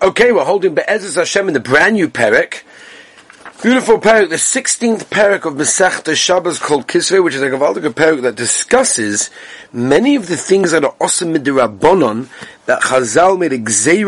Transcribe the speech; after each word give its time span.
Okay, 0.00 0.30
we're 0.30 0.44
holding 0.44 0.76
Be'ezus 0.76 1.16
Hashem 1.16 1.48
in 1.48 1.54
the 1.54 1.58
brand 1.58 1.94
new 1.96 2.08
Perek. 2.08 2.62
Beautiful 3.60 3.98
Perek, 3.98 4.28
the 4.28 4.36
16th 4.36 5.06
Perek 5.06 5.44
of 5.44 5.54
Masechta 5.54 6.14
Shabbos 6.14 6.60
called 6.60 6.86
Kisvei, 6.86 7.22
which 7.22 7.34
is 7.34 7.42
a 7.42 7.50
Gavaldic 7.50 7.82
Perek 7.94 8.22
that 8.22 8.36
discusses 8.36 9.28
many 9.72 10.14
of 10.14 10.28
the 10.28 10.36
things 10.36 10.70
that 10.70 10.84
are 10.84 10.94
awesome 11.00 11.34
Rabbonon 11.34 12.28
that 12.66 12.82
Chazal 12.82 13.40
made 13.40 13.52
a 13.52 13.58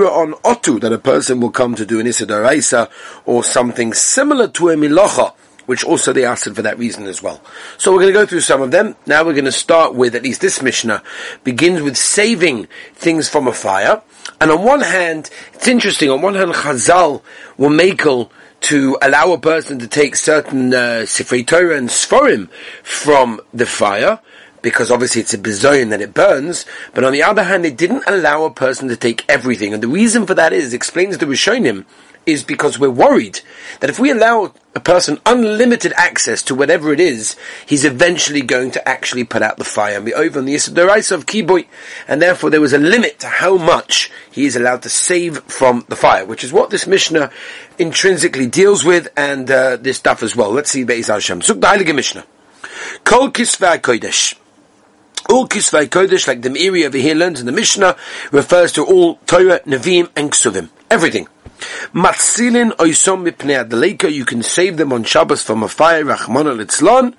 on 0.08 0.34
Otu, 0.44 0.80
that 0.80 0.92
a 0.92 0.98
person 0.98 1.40
will 1.40 1.50
come 1.50 1.74
to 1.74 1.84
do 1.84 1.98
an 1.98 2.06
Issa 2.06 2.88
or 3.26 3.42
something 3.42 3.92
similar 3.92 4.46
to 4.46 4.68
a 4.68 4.76
Milocha 4.76 5.34
which 5.70 5.84
also 5.84 6.12
they 6.12 6.24
asked 6.24 6.52
for 6.52 6.62
that 6.62 6.76
reason 6.78 7.06
as 7.06 7.22
well. 7.22 7.40
So 7.78 7.92
we're 7.92 8.00
going 8.00 8.12
to 8.12 8.18
go 8.18 8.26
through 8.26 8.40
some 8.40 8.60
of 8.60 8.72
them. 8.72 8.96
Now 9.06 9.24
we're 9.24 9.34
going 9.34 9.44
to 9.44 9.52
start 9.52 9.94
with, 9.94 10.16
at 10.16 10.24
least 10.24 10.40
this 10.40 10.60
Mishnah, 10.60 11.00
begins 11.44 11.80
with 11.80 11.96
saving 11.96 12.66
things 12.94 13.28
from 13.28 13.46
a 13.46 13.52
fire. 13.52 14.02
And 14.40 14.50
on 14.50 14.64
one 14.64 14.80
hand, 14.80 15.28
it's 15.52 15.68
interesting, 15.68 16.08
on 16.08 16.22
one 16.22 16.34
hand, 16.34 16.52
Chazal 16.52 17.22
were 17.58 17.68
make 17.68 18.00
to 18.00 18.98
allow 19.02 19.32
a 19.32 19.38
person 19.38 19.78
to 19.80 19.86
take 19.86 20.16
certain 20.16 20.72
uh, 20.72 21.04
Sifrei 21.04 21.46
Torah 21.46 21.76
and 21.76 21.90
Sforim 21.90 22.48
from 22.82 23.40
the 23.52 23.66
fire, 23.66 24.18
because 24.62 24.90
obviously 24.90 25.20
it's 25.20 25.34
a 25.34 25.38
bizoyin 25.38 25.90
that 25.90 26.00
it 26.00 26.14
burns, 26.14 26.64
but 26.94 27.04
on 27.04 27.12
the 27.12 27.22
other 27.22 27.44
hand, 27.44 27.66
it 27.66 27.76
didn't 27.76 28.04
allow 28.06 28.44
a 28.44 28.50
person 28.50 28.88
to 28.88 28.96
take 28.96 29.26
everything. 29.28 29.74
And 29.74 29.82
the 29.82 29.88
reason 29.88 30.26
for 30.26 30.34
that 30.34 30.54
is, 30.54 30.72
explains 30.72 31.18
the 31.18 31.26
Rishonim, 31.26 31.84
is 32.26 32.44
because 32.44 32.78
we're 32.78 32.90
worried 32.90 33.40
that 33.80 33.90
if 33.90 33.98
we 33.98 34.10
allow 34.10 34.52
a 34.74 34.80
person 34.80 35.18
unlimited 35.26 35.92
access 35.96 36.42
to 36.42 36.54
whatever 36.54 36.92
it 36.92 37.00
is, 37.00 37.34
he's 37.66 37.84
eventually 37.84 38.42
going 38.42 38.70
to 38.70 38.88
actually 38.88 39.24
put 39.24 39.42
out 39.42 39.56
the 39.56 39.64
fire 39.64 39.96
and 39.96 40.04
be 40.04 40.14
over 40.14 40.38
on 40.38 40.44
the 40.44 40.54
Yisrael 40.54 41.12
of 41.12 41.26
Kiboy. 41.26 41.66
And 42.06 42.22
therefore 42.22 42.50
there 42.50 42.60
was 42.60 42.72
a 42.72 42.78
limit 42.78 43.18
to 43.20 43.26
how 43.26 43.56
much 43.56 44.10
he 44.30 44.46
is 44.46 44.54
allowed 44.54 44.82
to 44.82 44.88
save 44.88 45.42
from 45.44 45.84
the 45.88 45.96
fire, 45.96 46.24
which 46.24 46.44
is 46.44 46.52
what 46.52 46.70
this 46.70 46.86
Mishnah 46.86 47.30
intrinsically 47.78 48.46
deals 48.46 48.84
with 48.84 49.08
and 49.16 49.50
uh, 49.50 49.76
this 49.76 49.96
stuff 49.96 50.22
as 50.22 50.36
well. 50.36 50.52
Let's 50.52 50.70
see 50.70 50.84
Be'ez 50.84 51.08
Hashem. 51.08 51.40
Zuk 51.40 51.60
the 51.60 51.66
Heilige 51.66 51.94
Mishnah. 51.94 52.24
Kol 53.04 53.30
Kisvei 53.30 53.78
Kodesh. 53.78 54.36
All 55.28 55.46
Kisvei 55.46 55.86
Kodesh, 55.86 56.26
like 56.26 56.42
the 56.42 56.48
Meiri 56.48 56.86
over 56.86 56.98
here 56.98 57.14
learns 57.14 57.40
in 57.40 57.46
the 57.46 57.52
Mishnah, 57.52 57.96
refers 58.32 58.72
to 58.72 58.84
all 58.84 59.16
Torah, 59.26 59.60
Nevi'im, 59.60 60.10
and 60.16 60.30
Ksuvim. 60.30 60.70
Everything. 60.90 61.28
Matzilin 61.94 62.72
oisom 62.78 63.24
mipnei 63.24 63.58
adleika, 63.64 64.12
you 64.12 64.24
can 64.24 64.42
save 64.42 64.76
them 64.76 64.92
on 64.92 65.04
Shabbos 65.04 65.42
from 65.42 65.62
a 65.62 65.68
fire, 65.68 66.04
Rachmana 66.04 66.54
litzlon, 66.56 67.14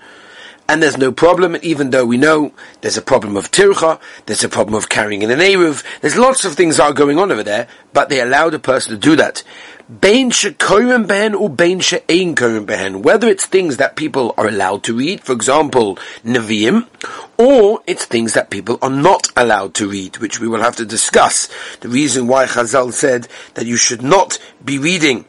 and 0.71 0.81
there's 0.81 0.97
no 0.97 1.11
problem, 1.11 1.57
even 1.61 1.89
though 1.89 2.05
we 2.05 2.15
know 2.15 2.53
there's 2.79 2.95
a 2.95 3.01
problem 3.01 3.35
of 3.35 3.51
tircha, 3.51 3.99
there's 4.25 4.45
a 4.45 4.47
problem 4.47 4.73
of 4.73 4.87
carrying 4.87 5.21
in 5.21 5.29
an 5.29 5.39
Eruv, 5.39 5.83
there's 5.99 6.15
lots 6.15 6.45
of 6.45 6.53
things 6.53 6.77
that 6.77 6.83
are 6.83 6.93
going 6.93 7.19
on 7.19 7.29
over 7.29 7.43
there, 7.43 7.67
but 7.91 8.07
they 8.07 8.21
allowed 8.21 8.53
a 8.53 8.59
person 8.59 8.93
to 8.93 8.97
do 8.97 9.17
that. 9.17 9.43
Bein 9.99 10.31
shekorim 10.31 11.07
behen 11.07 11.37
or 11.37 11.49
bein 11.49 11.81
she'ein 11.81 12.35
behen. 12.35 13.01
Whether 13.01 13.27
it's 13.27 13.45
things 13.45 13.75
that 13.75 13.97
people 13.97 14.33
are 14.37 14.47
allowed 14.47 14.83
to 14.83 14.95
read, 14.95 15.19
for 15.19 15.33
example, 15.33 15.97
Nevi'im, 16.23 16.87
or 17.37 17.81
it's 17.85 18.05
things 18.05 18.33
that 18.35 18.49
people 18.49 18.79
are 18.81 18.89
not 18.89 19.27
allowed 19.35 19.73
to 19.73 19.89
read, 19.89 20.19
which 20.19 20.39
we 20.39 20.47
will 20.47 20.61
have 20.61 20.77
to 20.77 20.85
discuss. 20.85 21.49
The 21.81 21.89
reason 21.89 22.27
why 22.27 22.45
Chazal 22.45 22.93
said 22.93 23.27
that 23.55 23.65
you 23.65 23.75
should 23.75 24.03
not 24.03 24.39
be 24.63 24.79
reading 24.79 25.25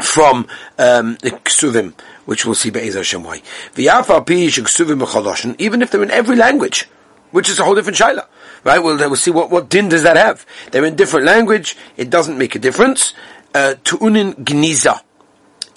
from 0.00 0.46
um, 0.78 1.16
the 1.22 1.32
Ksuvim, 1.32 1.94
which 2.28 2.44
we'll 2.44 2.54
see 2.54 2.68
Be'ez 2.68 2.94
Hashem 2.94 3.24
why. 3.24 3.40
Even 3.74 5.80
if 5.80 5.90
they're 5.90 6.02
in 6.02 6.10
every 6.10 6.36
language, 6.36 6.86
which 7.30 7.48
is 7.48 7.58
a 7.58 7.64
whole 7.64 7.74
different 7.74 7.96
shaila. 7.96 8.26
Right? 8.64 8.82
Well, 8.82 8.98
we'll 8.98 9.16
see 9.16 9.30
what, 9.30 9.50
what 9.50 9.70
din 9.70 9.88
does 9.88 10.02
that 10.02 10.18
have. 10.18 10.44
They're 10.70 10.84
in 10.84 10.94
different 10.94 11.24
language, 11.24 11.74
it 11.96 12.10
doesn't 12.10 12.36
make 12.36 12.54
a 12.54 12.58
difference 12.58 13.14
uh, 13.54 13.76
tu'unin 13.82 14.34
gniza. 14.34 15.00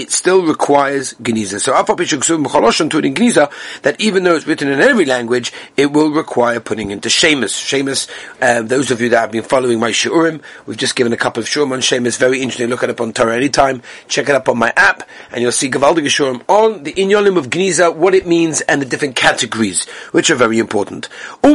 It 0.02 0.12
still 0.12 0.44
requires 0.44 1.14
gniza. 1.22 1.62
So 1.62 1.74
tu'unin 1.74 3.14
gniza, 3.14 3.52
that 3.84 4.02
even 4.02 4.24
though 4.24 4.36
it's 4.36 4.48
written 4.48 4.68
in 4.68 4.82
every 4.82 5.06
language, 5.06 5.54
it 5.78 5.92
will 5.92 6.10
require 6.10 6.60
putting 6.60 6.90
into 6.90 7.08
shemus. 7.08 7.56
Shemus, 7.56 8.08
uh, 8.42 8.64
those 8.64 8.90
of 8.90 9.00
you 9.00 9.10
that 9.10 9.20
have 9.20 9.32
been 9.32 9.44
following 9.44 9.80
my 9.80 9.92
shiurim, 9.92 10.42
we've 10.66 10.78
just 10.78 10.96
given 10.96 11.14
a 11.14 11.18
couple 11.18 11.40
of 11.40 11.48
shiurim 11.48 11.72
on 11.72 11.82
shemus, 11.82 12.18
very 12.18 12.42
interesting. 12.42 12.68
Look 12.68 12.82
it 12.82 12.90
up 12.90 13.00
on 13.00 13.14
Torah 13.14 13.36
anytime. 13.36 13.84
Check 14.08 14.28
it 14.28 14.34
up 14.34 14.50
on 14.50 14.58
my 14.58 14.74
app, 14.76 15.08
and 15.32 15.44
you'll 15.44 15.52
see 15.52 15.70
gavaldig 15.70 16.06
shiurim 16.06 16.42
on 16.48 16.82
the 16.82 16.94
inyolim 16.94 17.38
of 17.38 17.52
gniza, 17.52 17.96
what 17.96 18.16
it 18.16 18.26
means, 18.26 18.62
and 18.62 18.82
the 18.82 18.88
different 18.88 19.16
categories, 19.16 19.88
which 20.14 20.32
are 20.32 20.36
very 20.36 20.58
important. 20.58 21.10
So 21.44 21.52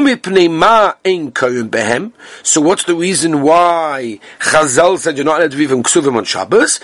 what's 2.61 2.84
the 2.84 2.95
reason 2.95 3.43
why 3.43 4.21
Chazal 4.39 4.99
said 4.99 5.17
you're 5.17 5.25
not 5.25 5.41
allowed 5.41 5.51
to 5.51 5.57
read 5.57 5.71
from 5.71 5.83
Ksuvim 5.83 6.17
on 6.17 6.25
Shabbos? 6.25 6.78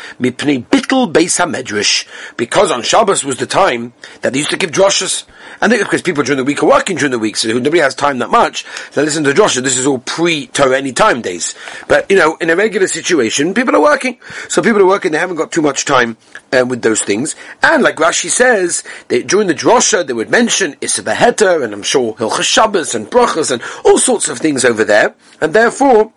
Medrash, 1.53 2.07
because 2.37 2.71
on 2.71 2.83
Shabbos 2.83 3.25
was 3.25 3.37
the 3.37 3.47
time 3.47 3.93
that 4.23 4.33
they 4.33 4.39
used 4.39 4.51
to 4.51 4.57
give 4.57 4.71
drushes. 4.71 5.25
And 5.61 5.73
of 5.73 5.89
course 5.89 6.03
people 6.03 6.25
during 6.25 6.39
the 6.39 6.45
week 6.45 6.63
are 6.63 6.69
working 6.69 6.97
during 6.97 7.13
the 7.13 7.19
week, 7.19 7.37
so 7.37 7.49
nobody 7.49 7.79
has 7.79 7.95
time 7.95 8.19
that 8.19 8.31
much 8.31 8.65
to 8.93 9.03
listen 9.03 9.25
to 9.25 9.31
drushes. 9.31 9.62
This 9.62 9.79
is 9.79 9.87
all 9.87 9.99
pre-Torah 9.99 10.77
any 10.77 10.93
time 10.93 11.23
days. 11.23 11.55
But, 11.89 12.11
you 12.11 12.17
know, 12.17 12.37
in 12.41 12.51
a 12.51 12.57
regular 12.57 12.87
situation, 12.87 13.55
people 13.55 13.77
are 13.77 13.83
working. 13.83 14.19
So 14.49 14.62
people 14.62 14.81
are 14.83 14.87
working, 14.87 15.12
they 15.12 15.19
haven't 15.19 15.37
got 15.37 15.53
too 15.53 15.62
much 15.62 15.85
time 15.85 16.17
um, 16.53 16.69
with 16.69 16.83
those 16.83 17.03
things. 17.03 17.37
And 17.62 17.83
like 17.83 17.97
Rashi 17.97 18.31
says, 18.31 18.83
they, 19.09 19.23
during 19.23 19.49
the 19.49 19.55
drosha, 19.55 20.07
they 20.07 20.12
would 20.12 20.31
mention 20.31 20.77
Issa 20.81 21.03
and 21.07 21.73
I'm 21.73 21.83
sure 21.83 22.15
Hilchas 22.15 22.43
Shabbos 22.43 22.95
and 22.95 23.07
Brachas 23.07 23.51
and 23.51 23.62
all 23.85 23.99
sorts 23.99 24.29
of 24.29 24.39
things 24.39 24.65
over 24.65 24.85
there. 24.85 25.15
And 25.41 25.53
therefore, 25.53 26.12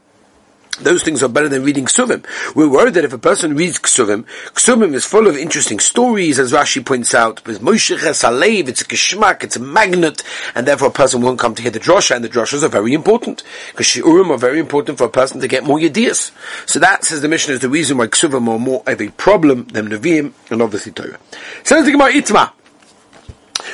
those 0.78 1.04
things 1.04 1.24
are 1.24 1.30
better 1.30 1.50
than 1.50 1.64
reading 1.64 1.86
Ksuvim. 1.86 2.26
We're 2.56 2.70
worried 2.70 2.96
that 2.96 3.06
if 3.06 3.14
a 3.14 3.18
person 3.18 3.56
reads 3.56 3.80
Ksuvim, 3.80 4.26
Ksuvim 4.54 4.94
is 4.94 5.06
full 5.06 5.28
of 5.28 5.38
interesting 5.38 5.80
stories, 5.80 6.40
as 6.40 6.52
Rashi 6.52 6.86
points 6.86 7.14
out. 7.14 7.46
With 7.46 7.62
Moshe 7.62 7.98
Alev, 7.98 8.68
it's 8.68 8.82
a 8.82 8.86
kishmak, 8.86 9.44
it's 9.44 9.56
a 9.56 9.60
magnet, 9.60 10.24
and 10.54 10.68
therefore 10.68 10.90
a 10.90 10.92
person 10.92 11.22
won't 11.22 11.40
come 11.40 11.56
to 11.56 11.62
hear 11.62 11.72
the 11.72 11.80
drosha, 11.80 12.16
and 12.16 12.24
the 12.24 12.30
droshas 12.30 12.64
are 12.64 12.70
very 12.70 12.94
important. 12.94 13.44
Because 13.72 13.88
Shiurim 13.88 14.30
are 14.30 14.38
very 14.38 14.60
important 14.60 14.98
for 14.98 15.06
a 15.06 15.10
person 15.10 15.40
to 15.42 15.48
get 15.48 15.64
more 15.64 15.80
yediyas. 15.80 16.32
So 16.68 16.80
that, 16.80 17.04
says 17.06 17.22
the 17.22 17.28
mission, 17.28 17.54
is 17.54 17.60
the 17.60 17.70
reason 17.70 17.98
why 17.98 18.08
Ksuvim 18.08 18.48
are 18.48 18.60
more 18.60 18.84
of 18.86 19.02
a 19.02 19.10
problem 19.10 19.66
than 19.68 19.90
Nevi'im, 19.90 20.34
and 20.50 20.62
obviously 20.62 20.92
Torah. 20.92 21.20
Says 21.64 21.86
the 21.86 21.92
Gemara 21.92 22.12
Itma. 22.12 22.52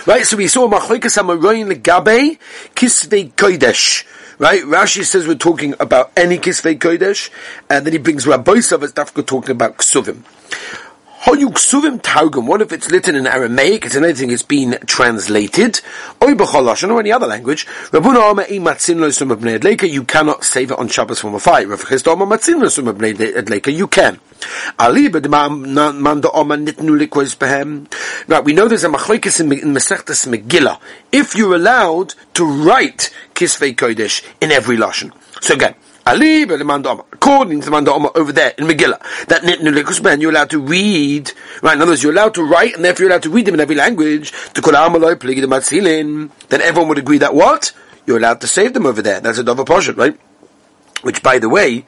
Right, 0.05 0.25
so 0.25 0.37
we 0.37 0.47
saw 0.47 0.67
Machoikas 0.69 1.17
Amaroin 1.17 1.71
Legabe, 1.71 2.37
Kisvei 2.75 3.33
Kodesh. 3.33 4.05
Right? 4.41 4.63
Rashi 4.63 5.03
says 5.03 5.27
we're 5.27 5.35
talking 5.35 5.75
about 5.79 6.11
any 6.17 6.39
Kisvei 6.39 6.79
Kodesh, 6.79 7.29
and 7.69 7.85
then 7.85 7.93
he 7.93 7.99
brings 7.99 8.25
Rabbi 8.25 8.61
Sav 8.61 8.81
Dafka 8.81 9.23
talking 9.23 9.51
about 9.51 9.77
Ksuvim. 9.77 10.23
Hoyuksuvim 11.25 12.01
Targum, 12.01 12.47
what 12.47 12.63
if 12.63 12.71
it's 12.71 12.89
written 12.89 13.13
in 13.13 13.27
Aramaic, 13.27 13.85
it's 13.85 13.95
anything 13.95 14.31
it's 14.31 14.41
been 14.41 14.79
translated, 14.87 15.81
or 16.19 16.31
or 16.31 16.99
any 16.99 17.11
other 17.11 17.27
language, 17.27 17.67
you 17.93 18.01
cannot 20.05 20.43
save 20.43 20.71
it 20.71 20.79
on 20.79 20.87
Shabbos 20.87 21.19
from 21.19 21.35
a 21.35 21.39
fire. 21.39 21.67
You 23.71 23.87
can. 23.87 24.19
Right, 28.27 28.43
we 28.43 28.53
know 28.53 28.67
there's 28.67 28.83
a 28.83 28.89
machlokes 28.89 29.39
in, 29.39 29.49
Masechtas 29.49 30.27
Megillah. 30.27 30.79
If 31.11 31.35
you're 31.35 31.55
allowed 31.55 32.15
to 32.33 32.45
write 32.45 33.13
Kisvei 33.33 33.75
Kodesh 33.75 34.23
in 34.41 34.51
every 34.51 34.77
lashon. 34.77 35.11
So 35.41 35.53
again, 35.55 35.75
Ali 36.05 36.43
according 36.43 37.59
to 37.59 37.65
the 37.65 37.71
Manda 37.71 37.91
over 37.91 38.31
there 38.31 38.53
in 38.57 38.65
Megillah, 38.65 38.99
that 39.27 39.43
Ben, 40.03 40.21
you're 40.21 40.31
allowed 40.31 40.49
to 40.49 40.59
read, 40.59 41.31
right? 41.61 41.75
In 41.75 41.81
other 41.81 41.91
words, 41.91 42.01
you're 42.01 42.11
allowed 42.11 42.33
to 42.35 42.43
write, 42.43 42.75
and 42.75 42.83
therefore 42.83 43.03
you're 43.03 43.11
allowed 43.11 43.23
to 43.23 43.29
read 43.29 43.45
them 43.45 43.53
in 43.53 43.59
every 43.59 43.75
language, 43.75 44.31
to 44.53 44.61
then 46.49 46.61
everyone 46.61 46.89
would 46.89 46.97
agree 46.97 47.19
that 47.19 47.35
what? 47.35 47.71
You're 48.05 48.17
allowed 48.17 48.41
to 48.41 48.47
save 48.47 48.73
them 48.73 48.87
over 48.87 49.01
there. 49.01 49.19
That's 49.19 49.37
a 49.37 49.43
Dova 49.43 49.63
Poshet, 49.65 49.95
right? 49.95 50.19
Which, 51.03 51.21
by 51.21 51.37
the 51.37 51.49
way, 51.49 51.85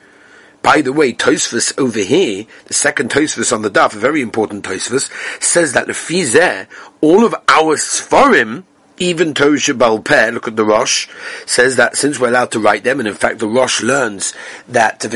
by 0.63 0.81
the 0.81 0.93
way, 0.93 1.13
Tosfos 1.13 1.77
over 1.77 1.99
here, 1.99 2.45
the 2.65 2.73
second 2.73 3.11
Tosfos 3.11 3.53
on 3.53 3.61
the 3.61 3.69
Daf, 3.69 3.93
a 3.93 3.99
very 3.99 4.21
important 4.21 4.63
Tosfos, 4.63 5.11
says 5.43 5.73
that 5.73 5.87
the 5.87 5.93
Fizeh, 5.93 6.67
all 7.01 7.25
of 7.25 7.35
our 7.49 7.75
Sfarim, 7.75 8.63
even 8.99 9.33
Torah 9.33 9.57
Shabbal 9.57 10.05
Peh, 10.05 10.29
look 10.29 10.47
at 10.47 10.55
the 10.55 10.63
Rosh, 10.63 11.09
says 11.45 11.75
that 11.77 11.97
since 11.97 12.19
we're 12.19 12.29
allowed 12.29 12.51
to 12.51 12.59
write 12.59 12.83
them, 12.83 12.99
and 12.99 13.07
in 13.07 13.15
fact 13.15 13.39
the 13.39 13.47
Rosh 13.47 13.81
learns 13.81 14.35
that 14.67 14.99
the 14.99 15.09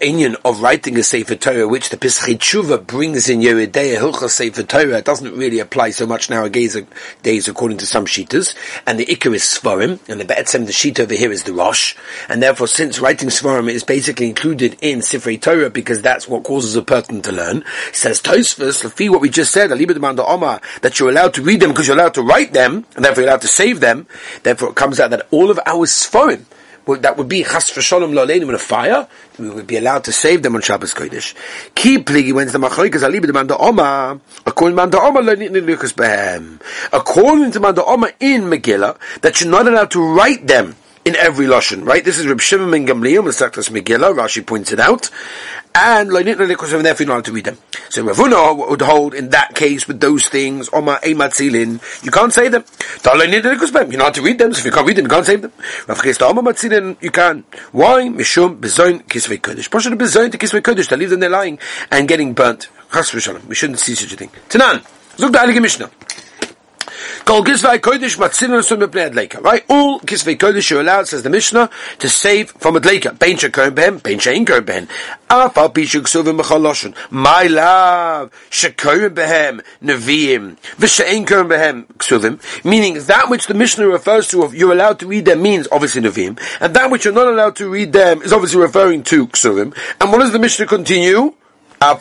union 0.00 0.36
of 0.44 0.60
writing 0.60 0.98
a 0.98 1.02
Sefer 1.02 1.36
Torah, 1.36 1.66
which 1.66 1.88
the 1.88 1.96
Tshuva 1.96 2.86
brings 2.86 3.30
in 3.30 3.40
Yeridei 3.40 3.96
Hilcha 3.96 4.28
Sefer 4.28 4.62
Torah, 4.62 5.00
doesn't 5.00 5.34
really 5.36 5.58
apply 5.58 5.88
so 5.90 6.06
much 6.06 6.28
nowadays 6.28 6.76
days 7.22 7.48
according 7.48 7.78
to 7.78 7.86
some 7.86 8.04
Shitas, 8.04 8.54
and 8.86 8.98
the 8.98 9.06
Ikar 9.06 9.34
is 9.34 9.42
Svarim, 9.42 9.98
and 10.08 10.20
the 10.20 10.26
Be'etzem, 10.26 10.66
the 10.66 10.72
Sheet 10.72 11.00
over 11.00 11.14
here 11.14 11.32
is 11.32 11.44
the 11.44 11.54
Rosh, 11.54 11.96
and 12.28 12.42
therefore 12.42 12.66
since 12.66 13.00
writing 13.00 13.30
Svarim 13.30 13.70
is 13.70 13.84
basically 13.84 14.28
included 14.28 14.76
in 14.82 14.98
Sifrei 14.98 15.40
Torah 15.40 15.70
because 15.70 16.02
that's 16.02 16.28
what 16.28 16.44
causes 16.44 16.76
a 16.76 16.82
person 16.82 17.22
to 17.22 17.32
learn, 17.32 17.64
says 17.92 18.20
Tosfos, 18.20 19.10
what 19.10 19.22
we 19.22 19.30
just 19.30 19.52
said, 19.52 19.70
that 19.70 20.98
you're 20.98 21.10
allowed 21.10 21.34
to 21.34 21.42
read 21.42 21.60
them 21.60 21.69
because 21.70 21.86
you're 21.86 21.96
allowed 21.96 22.14
to 22.14 22.22
write 22.22 22.52
them, 22.52 22.84
and 22.96 23.04
therefore 23.04 23.22
you're 23.22 23.30
allowed 23.30 23.42
to 23.42 23.48
save 23.48 23.80
them, 23.80 24.06
therefore 24.42 24.70
it 24.70 24.76
comes 24.76 25.00
out 25.00 25.10
that 25.10 25.26
all 25.30 25.50
of 25.50 25.58
our 25.66 25.86
Sforim, 25.86 26.44
that 26.86 27.16
would 27.16 27.28
be 27.28 27.44
chas 27.44 27.70
v'sholem 27.70 28.12
lo'leinim 28.12 28.48
in 28.48 28.54
a 28.54 28.58
fire, 28.58 29.06
we 29.38 29.48
would 29.48 29.66
be 29.66 29.76
allowed 29.76 30.04
to 30.04 30.12
save 30.12 30.42
them 30.42 30.56
on 30.56 30.60
Shabbos 30.60 30.92
Kodesh. 30.92 31.34
Ki 31.74 31.98
pligi 31.98 32.32
when's 32.32 32.52
the 32.52 32.58
machloikas 32.58 33.02
alibi 33.02 33.26
the 33.26 33.32
manda 33.32 33.56
oma, 33.56 34.20
according 34.44 34.76
to 34.76 34.82
manda 34.82 35.00
oma 35.00 35.20
lo'nitni 35.20 35.64
lukas 35.64 35.92
behem. 35.92 36.60
According 36.92 37.52
to 37.52 37.60
manda 37.60 37.84
oma 37.84 38.10
in 38.18 38.42
Megillah, 38.42 38.98
that 39.20 39.40
you're 39.40 39.50
not 39.50 39.68
allowed 39.68 39.90
to 39.92 40.02
write 40.02 40.46
them 40.46 40.74
in 41.04 41.16
every 41.16 41.46
lashon, 41.46 41.86
right? 41.86 42.04
This 42.04 42.18
is 42.18 42.26
Reb 42.26 42.40
Shimon 42.40 42.70
ben 42.70 42.86
Gamliel, 42.86 43.22
Masechtas 43.22 43.70
Megillah. 43.70 44.14
Rashi 44.14 44.44
points 44.44 44.72
it 44.72 44.80
out, 44.80 45.10
and 45.74 46.10
loinitna 46.10 46.46
likos 46.52 46.72
of 46.72 46.82
therefore 46.82 47.06
not 47.06 47.24
to 47.24 47.32
read 47.32 47.44
them. 47.44 47.58
So 47.88 48.04
Ravuna 48.04 48.68
would 48.68 48.82
hold 48.82 49.14
in 49.14 49.30
that 49.30 49.54
case 49.54 49.86
with 49.86 50.00
those 50.00 50.28
things. 50.28 50.68
Oma 50.72 50.98
ematzilin, 51.02 51.80
you 52.04 52.10
can't 52.10 52.32
say 52.32 52.48
them. 52.48 52.64
You're 53.04 53.98
not 53.98 54.14
to 54.14 54.22
read 54.22 54.38
them. 54.38 54.52
So 54.52 54.60
if 54.60 54.64
you 54.66 54.72
can't 54.72 54.86
read 54.86 54.96
them, 54.96 55.04
you 55.04 55.10
can't 55.10 55.26
save 55.26 55.42
them. 55.42 55.52
You 57.00 57.10
can. 57.10 57.44
Why? 57.72 58.08
Mishum 58.08 58.60
bezoin 58.60 59.02
kisvei 59.04 59.40
kodesh. 59.40 59.70
Pasha 59.70 59.90
bezoin 59.90 60.30
to 60.32 60.38
kisvei 60.38 60.60
kodesh 60.60 60.88
to 60.88 60.96
leave 60.96 61.10
them 61.10 61.20
there 61.20 61.30
lying 61.30 61.58
and 61.90 62.08
getting 62.08 62.34
burnt. 62.34 62.68
We 62.92 63.54
shouldn't 63.54 63.78
see 63.78 63.94
such 63.94 64.12
a 64.12 64.16
thing. 64.16 64.30
Tanan. 64.48 64.84
Zug 65.16 65.32
the 65.32 65.60
Mishnah. 65.60 65.90
Kol 67.30 67.44
Kisvei 67.44 67.78
Kodesh 67.78 68.16
Matzilin 68.16 68.64
Sun 68.64 68.80
Mepnei 68.80 69.08
Adleika. 69.08 69.40
Right? 69.40 69.64
All 69.68 70.00
Kisvei 70.00 70.36
Kodesh 70.36 70.74
are 70.74 70.80
allowed, 70.80 71.06
says 71.06 71.22
the 71.22 71.30
Mishnah, 71.30 71.70
to 72.00 72.08
save 72.08 72.50
from 72.50 72.74
Adleika. 72.74 73.16
Bein 73.16 73.36
Shekorim 73.36 73.70
Behem, 73.70 74.02
Bein 74.02 74.18
Shein 74.18 74.44
Korim 74.44 74.62
Behem. 74.62 74.88
Afal 75.28 75.72
Pishu 75.72 76.00
Ksuvim 76.00 76.40
Mechaloshin. 76.40 76.92
My 77.08 77.44
love, 77.44 78.32
Shekorim 78.50 79.10
Behem, 79.10 79.62
Neviim. 79.80 80.56
V'Shein 80.74 81.24
Korim 81.24 81.48
Behem, 81.48 81.86
Ksuvim. 81.98 82.64
Meaning 82.64 82.94
that 83.04 83.30
which 83.30 83.46
the 83.46 83.54
Mishnah 83.54 83.86
refers 83.86 84.26
to, 84.30 84.42
of 84.42 84.52
you're 84.52 84.72
allowed 84.72 84.98
to 84.98 85.06
read 85.06 85.24
them 85.24 85.40
means 85.40 85.68
obviously 85.70 86.02
Neviim. 86.02 86.36
And 86.60 86.74
that 86.74 86.90
which 86.90 87.04
you're 87.04 87.14
not 87.14 87.28
allowed 87.28 87.54
to 87.56 87.70
read 87.70 87.92
them 87.92 88.22
is 88.22 88.32
obviously 88.32 88.60
referring 88.60 89.04
to 89.04 89.28
Ksuvim. 89.28 89.72
And 90.00 90.10
what 90.10 90.18
does 90.18 90.32
the 90.32 90.40
Mishnah 90.40 90.66
continue? 90.66 91.34
Even 91.82 91.96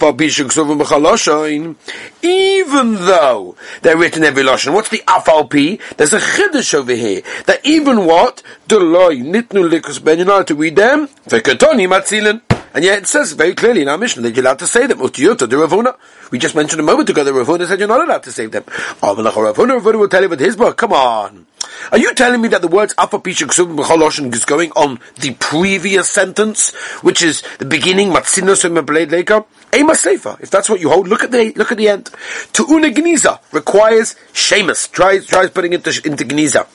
though 2.96 3.56
they're 3.82 3.96
written 3.96 4.26
every 4.26 4.44
lashon, 4.44 4.74
what's 4.74 4.90
the 4.90 5.02
afal 5.08 5.50
p? 5.50 5.80
There's 5.96 6.12
a 6.12 6.20
chiddush 6.20 6.74
over 6.74 6.94
here 6.94 7.22
that 7.46 7.66
even 7.66 8.06
what 8.06 8.44
deloy 8.68 9.22
nitnu 9.22 9.70
likus 9.70 10.04
ben 10.04 10.18
to 10.46 10.56
read 10.56 10.76
them. 10.76 11.08
Vekatoni 11.30 11.88
matzilin. 11.88 12.42
And 12.74 12.84
yet 12.84 13.00
it 13.00 13.08
says 13.08 13.34
very 13.34 13.56
clearly 13.56 13.82
in 13.82 13.88
our 13.88 13.98
mission 13.98 14.24
that 14.24 14.36
you're 14.36 14.46
allowed 14.46 14.60
to 14.60 14.68
say 14.68 14.88
them. 14.88 15.00
Utiyuta 15.00 15.50
de 15.50 15.56
Ravuna. 15.56 15.96
We 16.32 16.38
just 16.38 16.56
mentioned 16.56 16.80
a 16.80 16.84
moment 16.84 17.10
ago 17.10 17.24
that 17.24 17.34
Ravuna 17.34 17.68
said 17.68 17.80
you're 17.80 17.88
not 17.88 18.02
allowed 18.02 18.24
to 18.24 18.32
save 18.32 18.52
them. 18.52 18.64
Oh, 19.02 19.16
Ravuna, 19.16 19.80
Ravuna 19.80 20.00
will 20.00 20.10
tell 20.10 20.22
you 20.22 20.30
with 20.30 20.40
his 20.40 20.56
book. 20.56 20.78
Come 20.78 20.94
on. 20.94 21.48
Are 21.92 21.98
you 21.98 22.14
telling 22.14 22.42
me 22.42 22.48
that 22.50 22.62
the 22.62 22.68
words 22.68 22.94
Apapisha 22.96 24.34
is 24.34 24.46
going 24.46 24.72
on 24.72 25.00
the 25.16 25.32
previous 25.32 26.10
sentence, 26.10 26.76
which 27.02 27.24
is 27.24 27.44
the 27.58 27.66
beginning, 27.66 28.10
Matzinos 28.10 28.64
Leka? 29.12 29.46
Ema 29.74 29.96
Sefer. 29.96 30.38
If 30.40 30.50
that's 30.50 30.70
what 30.70 30.80
you 30.80 30.90
hold, 30.90 31.08
look 31.08 31.24
at 31.24 31.32
the 31.32 31.54
look 31.56 31.72
at 31.72 31.78
the 31.78 31.90
end. 31.90 32.10
To 32.54 32.66
una 32.70 32.90
gniza 32.90 33.40
requires 33.52 34.16
Sheamus. 34.34 34.88
Tries 34.88 35.26
tries 35.28 35.50
putting 35.52 35.74
it 35.74 35.86
into, 35.86 36.08
into 36.08 36.26
gniza. 36.26 36.66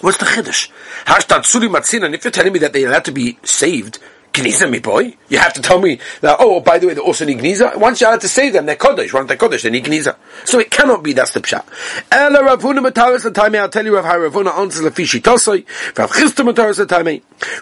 What's 0.00 0.18
the 0.18 0.26
chiddush? 0.26 0.70
Hashtag 1.04 1.42
suri 1.44 1.68
matzina. 1.68 2.06
And 2.06 2.14
if 2.14 2.24
you're 2.24 2.30
telling 2.30 2.52
me 2.52 2.58
that 2.60 2.72
they 2.72 2.84
are 2.84 2.88
allowed 2.88 3.04
to 3.06 3.12
be 3.12 3.38
saved, 3.42 3.98
Gniza, 4.36 4.70
me 4.70 4.78
boy. 4.78 5.16
You 5.28 5.38
have 5.38 5.52
to 5.54 5.62
tell 5.62 5.80
me 5.80 5.98
that, 6.20 6.36
oh, 6.38 6.60
by 6.60 6.78
the 6.78 6.86
way, 6.86 6.94
they 6.94 7.00
also 7.00 7.24
need 7.24 7.38
Gniza. 7.38 7.76
Once 7.76 8.00
you 8.00 8.06
had 8.06 8.20
to 8.20 8.28
say 8.28 8.50
them, 8.50 8.66
they're 8.66 8.76
Kodesh. 8.76 9.12
Once 9.12 9.28
they're 9.28 9.36
Kodesh, 9.36 9.62
they 9.62 9.70
need 9.70 9.84
Gniza. 9.84 10.16
So 10.44 10.58
it 10.58 10.70
cannot 10.70 11.02
be, 11.02 11.12
that's 11.12 11.32
the 11.32 11.40
Pshat. 11.40 11.64
Ravuna 12.10 12.86
Mataris 12.86 13.58
I'll 13.58 13.68
tell 13.68 13.84
you 13.84 14.00
how 14.02 14.16
Ravuna 14.16 14.58
answers 14.58 14.82
Rav 14.82 14.92
Mataris 14.92 15.64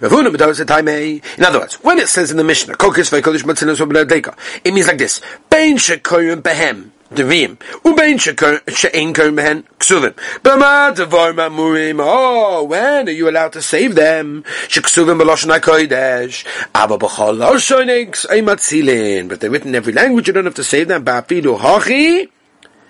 Ravuna 0.00 0.34
Mataris. 0.34 1.38
In 1.38 1.44
other 1.44 1.60
words, 1.60 1.74
when 1.76 1.98
it 1.98 2.08
says 2.08 2.30
in 2.30 2.36
the 2.36 2.44
Mishnah, 2.44 2.74
Kokis 2.74 3.10
Ve'Kodesh 3.10 3.44
Matzinas 3.44 3.84
V'Bnei 3.84 4.34
it 4.64 4.74
means 4.74 4.86
like 4.86 4.98
this, 4.98 5.20
Shekoyim 5.50 6.42
Behem, 6.42 6.90
Devim. 7.14 7.56
Ubein 7.84 8.18
she'en 8.20 9.12
kohen 9.12 9.36
behen 9.36 9.64
ksuvim. 9.78 10.14
B'ma 10.42 10.94
devar 10.94 11.32
ma'murim. 11.32 12.00
Oh, 12.00 12.64
when 12.64 13.08
are 13.08 13.12
you 13.12 13.28
allowed 13.28 13.52
to 13.52 13.62
save 13.62 13.94
them? 13.94 14.44
She'ksuvim 14.68 15.20
b'loshen 15.20 15.52
ha'kodesh. 15.52 16.44
Aba 16.74 16.98
b'chol 16.98 17.38
loshonik 17.38 18.12
matzilin. 18.42 19.28
But 19.28 19.40
they're 19.40 19.50
written 19.50 19.68
in 19.68 19.74
every 19.74 19.92
language, 19.92 20.26
you 20.26 20.32
don't 20.32 20.44
have 20.44 20.54
to 20.54 20.64
save 20.64 20.88
them. 20.88 21.04
Ba'afidu 21.04 21.58
hachi. 21.58 22.28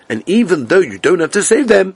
And 0.09 0.23
even 0.27 0.67
though 0.67 0.79
you 0.79 0.99
don't 0.99 1.19
have 1.19 1.31
to 1.31 1.43
save 1.43 1.67
them, 1.67 1.95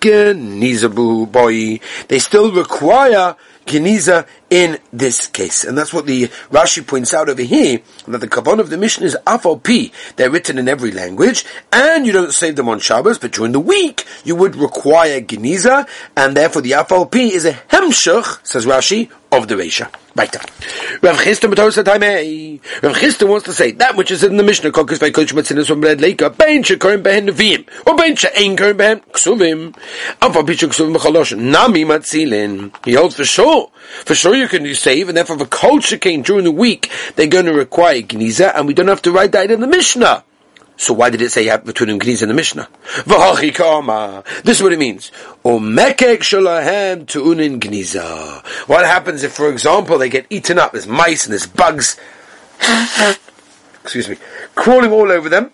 genizabu 0.00 1.30
boy, 1.30 1.80
they 2.08 2.18
still 2.18 2.52
require 2.52 3.36
geniza 3.66 4.26
in 4.52 4.78
this 4.92 5.28
case. 5.28 5.64
And 5.64 5.78
that's 5.78 5.94
what 5.94 6.04
the 6.04 6.28
Rashi 6.50 6.86
points 6.86 7.14
out 7.14 7.30
over 7.30 7.40
here, 7.40 7.80
that 8.06 8.18
the 8.18 8.28
Kavan 8.28 8.60
of 8.60 8.68
the 8.68 8.76
mission 8.76 9.02
is 9.02 9.16
Afal 9.26 9.62
P. 9.62 9.92
They're 10.16 10.28
written 10.28 10.58
in 10.58 10.68
every 10.68 10.90
language, 10.90 11.46
and 11.72 12.04
you 12.04 12.12
don't 12.12 12.34
save 12.34 12.56
them 12.56 12.68
on 12.68 12.78
Shabbos, 12.78 13.18
but 13.18 13.32
during 13.32 13.52
the 13.52 13.60
week, 13.60 14.04
you 14.24 14.36
would 14.36 14.54
require 14.54 15.22
Geniza, 15.22 15.88
and 16.14 16.36
therefore 16.36 16.60
the 16.60 16.72
Afal 16.72 17.10
P 17.10 17.32
is 17.32 17.46
a 17.46 17.54
Hemshach, 17.54 18.46
says 18.46 18.66
Rashi, 18.66 19.10
of 19.32 19.48
the 19.48 19.54
Reisha. 19.54 19.90
Right. 20.14 20.34
Rav 21.02 21.16
Chisda 21.16 21.48
wants 23.26 23.46
to 23.46 23.54
say 23.54 23.70
that 23.72 23.96
which 23.96 24.10
is 24.10 24.22
in 24.22 24.36
the 24.36 24.42
Mishnah, 24.42 24.70
Kokis 24.70 25.00
by 25.00 25.64
from 25.64 25.80
Red 25.80 26.02
Lake, 26.02 26.18
Bein 26.18 26.62
Shekorim 26.62 27.02
Behen 27.02 27.30
Neviim, 27.30 27.66
or 27.86 27.96
Bein 27.96 28.14
She'ein 28.14 28.54
Korim 28.54 28.74
Behen 28.74 29.00
Ksuvim, 29.12 29.72
Pichu 30.20 30.68
Ksuvim 30.68 31.38
Nami 31.38 31.84
Matzilin. 31.86 32.74
He 32.84 32.92
holds 32.92 33.16
for 33.16 33.24
sure. 33.24 33.70
For 34.04 34.14
sure 34.14 34.34
you 34.34 34.48
can 34.48 34.74
save, 34.74 35.08
and 35.08 35.16
therefore 35.16 35.36
if 35.36 35.42
a 35.42 35.46
culture 35.46 35.98
came 35.98 36.22
during 36.22 36.44
the 36.44 36.50
week, 36.50 36.90
they're 37.14 37.26
going 37.26 37.46
to 37.46 37.52
require 37.52 38.00
Gniza, 38.00 38.52
and 38.54 38.66
we 38.66 38.74
don't 38.74 38.88
have 38.88 39.02
to 39.02 39.12
write 39.12 39.32
that 39.32 39.50
in 39.50 39.60
the 39.60 39.66
Mishnah. 39.66 40.24
So 40.76 40.94
why 40.94 41.10
did 41.10 41.20
it 41.22 41.30
say 41.30 41.54
between 41.58 41.98
Gniz 41.98 42.22
and 42.22 42.30
the 42.30 42.34
Mishnah? 42.34 42.68
This 44.42 44.56
is 44.56 44.62
what 44.62 44.72
it 44.72 44.78
means. 44.78 45.10
What 48.66 48.86
happens 48.86 49.22
if, 49.22 49.32
for 49.32 49.50
example, 49.50 49.98
they 49.98 50.08
get 50.08 50.26
eaten 50.30 50.58
up? 50.58 50.72
There's 50.72 50.86
mice 50.88 51.24
and 51.24 51.32
there's 51.32 51.46
bugs. 51.46 52.00
excuse 53.82 54.08
me, 54.08 54.16
crawling 54.54 54.90
all 54.90 55.12
over 55.12 55.28
them 55.28 55.52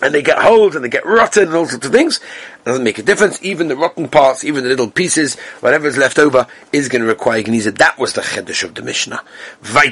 and 0.00 0.14
they 0.14 0.22
get 0.22 0.38
holes 0.38 0.74
and 0.74 0.84
they 0.84 0.88
get 0.88 1.04
rotten 1.04 1.44
and 1.44 1.54
all 1.54 1.66
sorts 1.66 1.86
of 1.86 1.92
things. 1.92 2.18
It 2.18 2.64
doesn't 2.64 2.84
make 2.84 2.98
a 2.98 3.02
difference. 3.02 3.42
Even 3.42 3.68
the 3.68 3.76
rotten 3.76 4.08
parts, 4.08 4.44
even 4.44 4.62
the 4.62 4.70
little 4.70 4.90
pieces, 4.90 5.36
whatever 5.60 5.86
is 5.86 5.96
left 5.96 6.18
over, 6.18 6.46
is 6.72 6.88
going 6.88 7.02
to 7.02 7.08
require 7.08 7.42
geniza. 7.42 7.76
That 7.78 7.98
was 7.98 8.12
the 8.12 8.20
chedesh 8.20 8.62
of 8.62 8.74
the 8.74 8.82
Mishnah. 8.82 9.22
There 9.62 9.84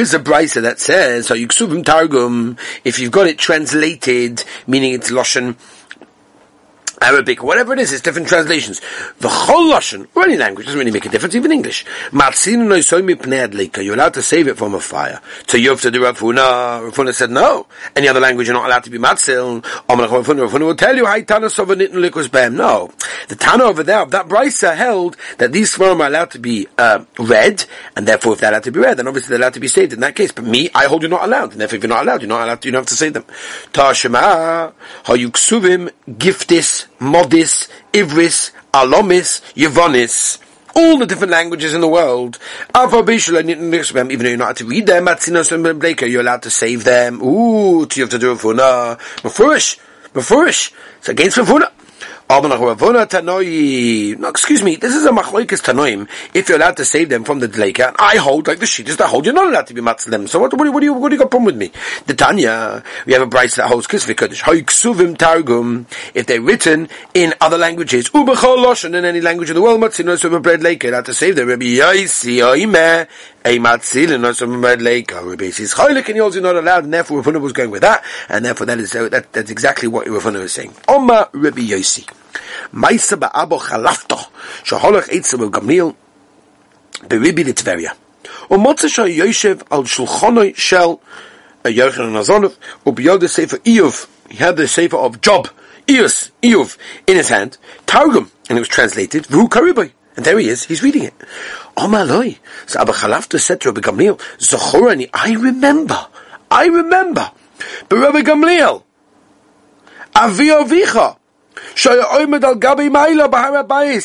is 0.00 0.14
a 0.14 0.18
brisa 0.18 0.62
that 0.62 0.78
says, 0.78 1.26
so 1.26 1.82
targum, 1.82 2.56
if 2.84 2.98
you've 2.98 3.12
got 3.12 3.26
it 3.26 3.38
translated, 3.38 4.44
meaning 4.66 4.92
it's 4.92 5.10
loshen, 5.10 5.56
Arabic, 7.00 7.42
whatever 7.42 7.72
it 7.72 7.78
is, 7.78 7.92
it's 7.92 8.02
different 8.02 8.28
translations. 8.28 8.80
The 9.20 9.28
whole 9.28 9.70
Russian, 9.70 10.08
or 10.14 10.24
any 10.24 10.36
language, 10.36 10.66
doesn't 10.66 10.78
really 10.78 10.90
make 10.90 11.06
a 11.06 11.08
difference, 11.08 11.34
even 11.34 11.52
English. 11.52 11.84
You're 12.12 13.94
allowed 13.94 14.14
to 14.14 14.22
save 14.22 14.48
it 14.48 14.56
from 14.56 14.74
a 14.74 14.80
fire. 14.80 15.20
So 15.46 15.56
you 15.58 15.70
have 15.70 15.80
to 15.82 15.90
do 15.90 16.00
Rafuna. 16.00 16.90
Rafuna 16.90 17.14
said 17.14 17.30
no. 17.30 17.66
Any 17.94 18.08
other 18.08 18.20
language, 18.20 18.46
you're 18.46 18.56
not 18.56 18.66
allowed 18.66 18.84
to 18.84 18.90
be 18.90 18.98
Matzil. 18.98 19.62
Rafuna 19.88 20.60
will 20.60 20.74
tell 20.74 20.96
you. 20.96 21.04
No. 22.50 22.90
The 23.28 23.36
Tana 23.36 23.64
over 23.64 23.82
there, 23.82 24.04
that 24.06 24.28
Brisa 24.28 24.74
held 24.76 25.16
that 25.38 25.52
these 25.52 25.72
sperm 25.72 26.00
are 26.00 26.06
allowed 26.06 26.30
to 26.32 26.38
be 26.38 26.66
uh, 26.78 27.04
read, 27.18 27.64
and 27.94 28.06
therefore 28.06 28.34
if 28.34 28.40
they're 28.40 28.50
allowed 28.50 28.64
to 28.64 28.72
be 28.72 28.80
read, 28.80 28.96
then 28.96 29.08
obviously 29.08 29.30
they're 29.30 29.38
allowed 29.38 29.54
to 29.54 29.60
be 29.60 29.68
saved 29.68 29.92
in 29.92 30.00
that 30.00 30.14
case. 30.16 30.32
But 30.32 30.44
me, 30.44 30.70
I 30.74 30.86
hold 30.86 31.02
you're 31.02 31.10
not 31.10 31.24
allowed. 31.24 31.52
And 31.52 31.60
therefore 31.60 31.76
if 31.76 31.82
you're 31.82 31.88
not 31.88 32.02
allowed, 32.04 32.22
you're 32.22 32.28
not 32.28 32.42
allowed 32.42 32.62
to, 32.62 32.68
you 32.68 32.72
don't 32.72 32.82
have 32.82 32.88
to 32.88 32.94
save 32.94 33.12
them. 33.14 33.24
Tashema, 33.72 34.72
Hayuksuvim, 35.04 35.90
Giftis, 36.08 36.85
Modis, 37.00 37.68
Ivris, 37.92 38.52
Alomis, 38.72 39.40
Yevonis, 39.54 40.38
all 40.74 40.98
the 40.98 41.06
different 41.06 41.30
languages 41.30 41.72
in 41.72 41.80
the 41.80 41.88
world. 41.88 42.38
Even 42.74 42.90
though 43.00 44.28
you're 44.28 44.36
not 44.36 44.44
allowed 44.44 44.56
to 44.56 44.66
read 44.66 44.86
them, 44.86 45.08
you're 46.10 46.20
allowed 46.20 46.42
to 46.42 46.50
save 46.50 46.84
them. 46.84 47.22
Ooh, 47.22 47.86
you 47.94 48.02
have 48.02 48.10
to 48.10 48.18
do 48.18 48.32
it 48.32 48.38
for 48.38 48.54
na. 48.54 48.96
Mefurish, 49.22 49.78
Mefurish. 50.12 50.72
It's 50.98 51.08
against 51.08 51.38
Mefuna. 51.38 51.70
No, 52.28 53.38
excuse 54.28 54.62
me, 54.62 54.74
this 54.74 54.96
is 54.96 55.06
a 55.06 55.10
machloikas 55.10 55.62
tanoim. 55.62 56.08
If 56.34 56.48
you're 56.48 56.58
allowed 56.58 56.76
to 56.78 56.84
save 56.84 57.08
them 57.08 57.22
from 57.22 57.38
the 57.38 57.46
dleika, 57.46 57.94
I 58.00 58.16
hold 58.16 58.48
like 58.48 58.58
the 58.58 58.64
is 58.64 58.96
that 58.96 59.06
hold, 59.08 59.26
you're 59.26 59.34
not 59.34 59.46
allowed 59.46 59.68
to 59.68 59.74
be 59.74 59.80
matzah 59.80 60.10
them. 60.10 60.26
So 60.26 60.40
what, 60.40 60.52
what, 60.52 60.72
what, 60.72 60.80
do 60.80 60.86
you, 60.86 60.94
what 60.94 61.10
do 61.10 61.14
you 61.14 61.20
got 61.20 61.30
problem 61.30 61.46
with 61.46 61.56
me? 61.56 61.70
The 62.06 62.14
Tanya, 62.14 62.82
we 63.06 63.12
have 63.12 63.22
a 63.22 63.28
price 63.28 63.54
that 63.56 63.68
holds 63.68 63.86
kisvi 63.86 64.14
kodesh. 64.16 65.16
Targum, 65.16 65.86
if 66.14 66.26
they're 66.26 66.40
written 66.40 66.88
in 67.14 67.32
other 67.40 67.58
languages, 67.58 68.10
ubechol 68.10 68.58
loshen 68.58 68.96
in 68.96 69.04
any 69.04 69.20
language 69.20 69.50
in 69.50 69.54
the 69.54 69.62
world, 69.62 69.80
matzah 69.80 70.04
no 70.04 70.40
bread 70.40 70.60
leika, 70.60 70.88
allowed 70.88 71.06
to 71.06 71.14
save 71.14 71.36
them. 71.36 71.48
Rabbi 71.48 71.76
Yosi 71.76 72.38
oime, 72.38 73.06
a 73.44 73.58
matzil 73.58 74.12
and 74.12 74.22
no 74.22 74.32
some 74.32 74.60
bread 74.60 74.80
leika. 74.80 75.20
Oh, 75.20 75.30
Rabbi 75.30 75.50
says 75.50 75.72
cholik 75.74 76.08
and 76.08 76.16
you're 76.16 76.42
not 76.42 76.56
allowed, 76.56 76.84
and 76.84 76.92
therefore 76.92 77.20
Rav 77.20 77.40
was 77.40 77.52
going 77.52 77.70
with 77.70 77.82
that, 77.82 78.04
and 78.28 78.44
therefore 78.44 78.66
that 78.66 78.80
is 78.80 78.90
that, 78.90 79.32
that's 79.32 79.50
exactly 79.50 79.86
what 79.86 80.08
Rav 80.08 80.34
is 80.34 80.52
saying. 80.52 80.74
Oma 80.88 81.28
Rabbi 81.32 81.62
Yosi. 81.62 82.25
Maisa 82.72 83.16
ba'abo 83.18 83.60
chalafto, 83.60 84.18
shaholoch 84.62 85.08
eitzim 85.08 85.42
of 85.44 85.50
Gamliel, 85.52 85.94
beribi 87.02 87.44
the 87.44 87.52
Tveria. 87.52 87.94
Um 88.50 88.64
Umotze 88.64 88.88
shah 88.88 89.04
Yosef 89.04 89.62
al 89.70 89.84
shulchonoi 89.84 90.56
shel 90.56 91.00
Yochanan 91.64 92.20
Azonov, 92.20 92.56
ubiyod 92.84 93.20
the 93.20 93.28
sefer 93.28 93.58
Iyuv, 93.58 94.06
he 94.30 94.36
had 94.36 94.56
the 94.56 94.68
sefer 94.68 94.96
of 94.96 95.20
Job, 95.20 95.48
Iyus, 95.86 96.30
Iyuv, 96.42 96.76
in 97.06 97.16
his 97.16 97.28
hand, 97.28 97.58
Targum, 97.86 98.30
and 98.48 98.58
it 98.58 98.60
was 98.60 98.68
translated, 98.68 99.24
Vuhu 99.24 99.48
Karibai. 99.48 99.92
And 100.16 100.24
there 100.24 100.38
he 100.38 100.48
is, 100.48 100.64
he's 100.64 100.82
reading 100.82 101.04
it. 101.04 101.14
Oh 101.76 101.88
my 101.88 102.02
lord. 102.02 102.38
So 102.66 102.80
Abba 102.80 102.92
Chalafta 102.92 103.38
said 103.38 103.60
to 103.60 103.70
Rabbi 103.70 103.82
Gamliel, 103.82 104.18
Zachorani, 104.38 105.10
I 105.12 105.34
remember, 105.34 106.06
I 106.50 106.66
remember. 106.66 107.30
But 107.88 107.98
Rabbi 107.98 108.22
Gamliel, 108.22 108.82
Avi 110.14 110.46
Avicha, 110.46 111.18
he 111.76 111.88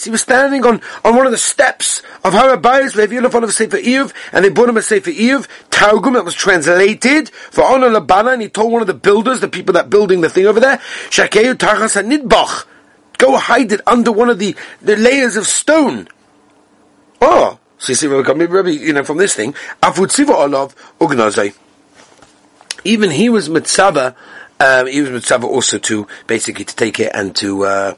was 0.10 0.22
standing 0.22 0.66
on, 0.66 0.82
on 1.06 1.16
one 1.16 1.26
of 1.26 1.32
the 1.32 1.38
steps 1.38 2.02
of 2.24 2.34
Harabayis, 2.34 2.96
Levi 2.96 3.26
of 3.26 3.54
Sefer 3.54 3.78
Eiv, 3.78 4.14
and 4.34 4.44
they 4.44 4.50
brought 4.50 4.68
him 4.68 4.76
a 4.76 4.82
Sefer 4.82 5.12
Eiv, 5.12 5.48
Targum 5.70 6.14
that 6.14 6.26
was 6.26 6.36
translated 6.36 7.30
for 7.30 7.64
Ona 7.64 7.88
Labana, 7.88 8.34
and 8.34 8.42
he 8.42 8.50
told 8.50 8.74
one 8.74 8.82
of 8.82 8.88
the 8.88 8.94
builders, 8.94 9.40
the 9.40 9.48
people 9.48 9.72
that 9.74 9.90
building 9.90 10.20
the 10.20 10.30
thing 10.30 10.48
over 10.48 10.60
there, 10.60 10.80
Shakeu 11.10 11.54
Tarchas 11.54 11.96
Nidbach, 12.04 12.66
go 13.18 13.38
hide 13.38 13.72
it 13.72 13.80
under 13.88 14.12
one 14.12 14.30
of 14.30 14.38
the, 14.38 14.54
the 14.82 14.98
layers 14.98 15.38
of 15.38 15.48
stone. 15.48 16.10
Oh, 17.22 17.58
so 17.78 17.92
you 17.92 17.96
see, 17.96 18.08
Rabbi, 18.08 18.70
you 18.70 18.92
know, 18.92 19.06
from 19.06 19.18
this 19.18 19.34
thing, 19.34 19.54
Avutziva 19.82 20.36
Olav 20.36 20.76
Ugnazai. 21.00 21.56
Even 22.84 23.12
he 23.12 23.30
was 23.30 23.50
mitzvah 23.50 24.14
um, 24.62 24.88
he 24.88 25.02
was 25.02 25.10
mitzvah 25.10 25.48
also 25.48 25.80
to 25.80 26.08
basically 26.28 26.66
to 26.66 26.76
take 26.76 27.00
it 27.00 27.12
and 27.14 27.36
to 27.38 27.66
uh, 27.66 27.96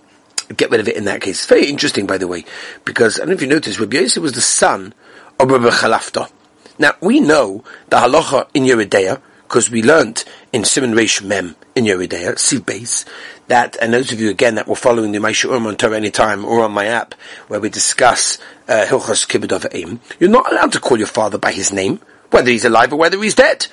get 0.55 0.71
rid 0.71 0.79
of 0.79 0.87
it 0.87 0.95
in 0.95 1.05
that 1.05 1.21
case. 1.21 1.39
It's 1.41 1.45
very 1.45 1.65
interesting, 1.67 2.07
by 2.07 2.17
the 2.17 2.27
way, 2.27 2.45
because 2.85 3.17
I 3.17 3.19
don't 3.19 3.29
know 3.29 3.33
if 3.35 3.41
you 3.41 3.47
noticed, 3.47 3.79
Rabbi 3.79 3.97
Yosef 3.97 4.23
was 4.23 4.33
the 4.33 4.41
son 4.41 4.93
of 5.39 5.51
Rabbi 5.51 5.69
Chalafta. 5.69 6.31
Now 6.79 6.93
we 7.01 7.19
know 7.19 7.63
the 7.89 7.97
halacha 7.97 8.47
in 8.53 8.63
Yoreh 8.63 8.89
Deah 8.89 9.21
because 9.43 9.69
we 9.69 9.83
learnt 9.83 10.25
in 10.51 10.63
Simon 10.63 10.93
Reish 10.93 11.21
Mem 11.21 11.55
in 11.75 11.85
Yoreh 11.85 12.09
Deah, 12.09 12.33
Siv 12.33 13.05
that, 13.47 13.75
and 13.81 13.93
those 13.93 14.11
of 14.11 14.19
you 14.19 14.29
again 14.29 14.55
that 14.55 14.67
were 14.67 14.75
following 14.75 15.11
the 15.11 15.19
Maisha 15.19 15.45
Urim 15.45 15.67
on 15.67 15.75
Torah 15.75 15.97
anytime 15.97 16.45
or 16.45 16.63
on 16.63 16.71
my 16.71 16.85
app 16.85 17.13
where 17.49 17.59
we 17.59 17.69
discuss 17.69 18.37
uh, 18.67 18.85
Hilchas 18.87 19.27
Kibbud 19.27 19.67
Aim, 19.73 19.99
you're 20.19 20.29
not 20.29 20.51
allowed 20.51 20.71
to 20.71 20.79
call 20.79 20.97
your 20.97 21.07
father 21.07 21.37
by 21.37 21.51
his 21.51 21.73
name, 21.73 21.99
whether 22.31 22.49
he's 22.49 22.65
alive 22.65 22.93
or 22.93 22.95
whether 22.95 23.21
he's 23.21 23.35
dead. 23.35 23.67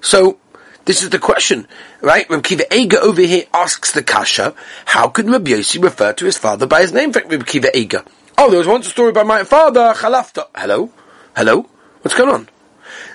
So 0.00 0.38
this 0.86 1.02
is 1.02 1.10
the 1.10 1.18
question, 1.18 1.66
right? 2.00 2.28
Rabbi 2.30 2.42
Kiva 2.42 2.74
Eger 2.74 2.98
over 2.98 3.20
here 3.20 3.44
asks 3.52 3.92
the 3.92 4.02
Kasha, 4.02 4.54
how 4.86 5.08
could 5.08 5.28
Rabbi 5.28 5.50
Yossi 5.50 5.82
refer 5.82 6.12
to 6.14 6.24
his 6.24 6.38
father 6.38 6.66
by 6.66 6.80
his 6.80 6.92
name? 6.92 7.08
In 7.08 7.12
fact, 7.12 7.30
Rabbi 7.30 7.44
Kiva 7.44 7.76
Eger. 7.76 8.04
Oh, 8.38 8.48
there 8.50 8.58
was 8.58 8.68
once 8.68 8.86
a 8.86 8.90
story 8.90 9.10
about 9.10 9.26
my 9.26 9.42
father, 9.44 9.92
Chalafta. 9.94 10.46
Hello? 10.54 10.90
Hello? 11.36 11.68
What's 12.02 12.16
going 12.16 12.30
on? 12.30 12.48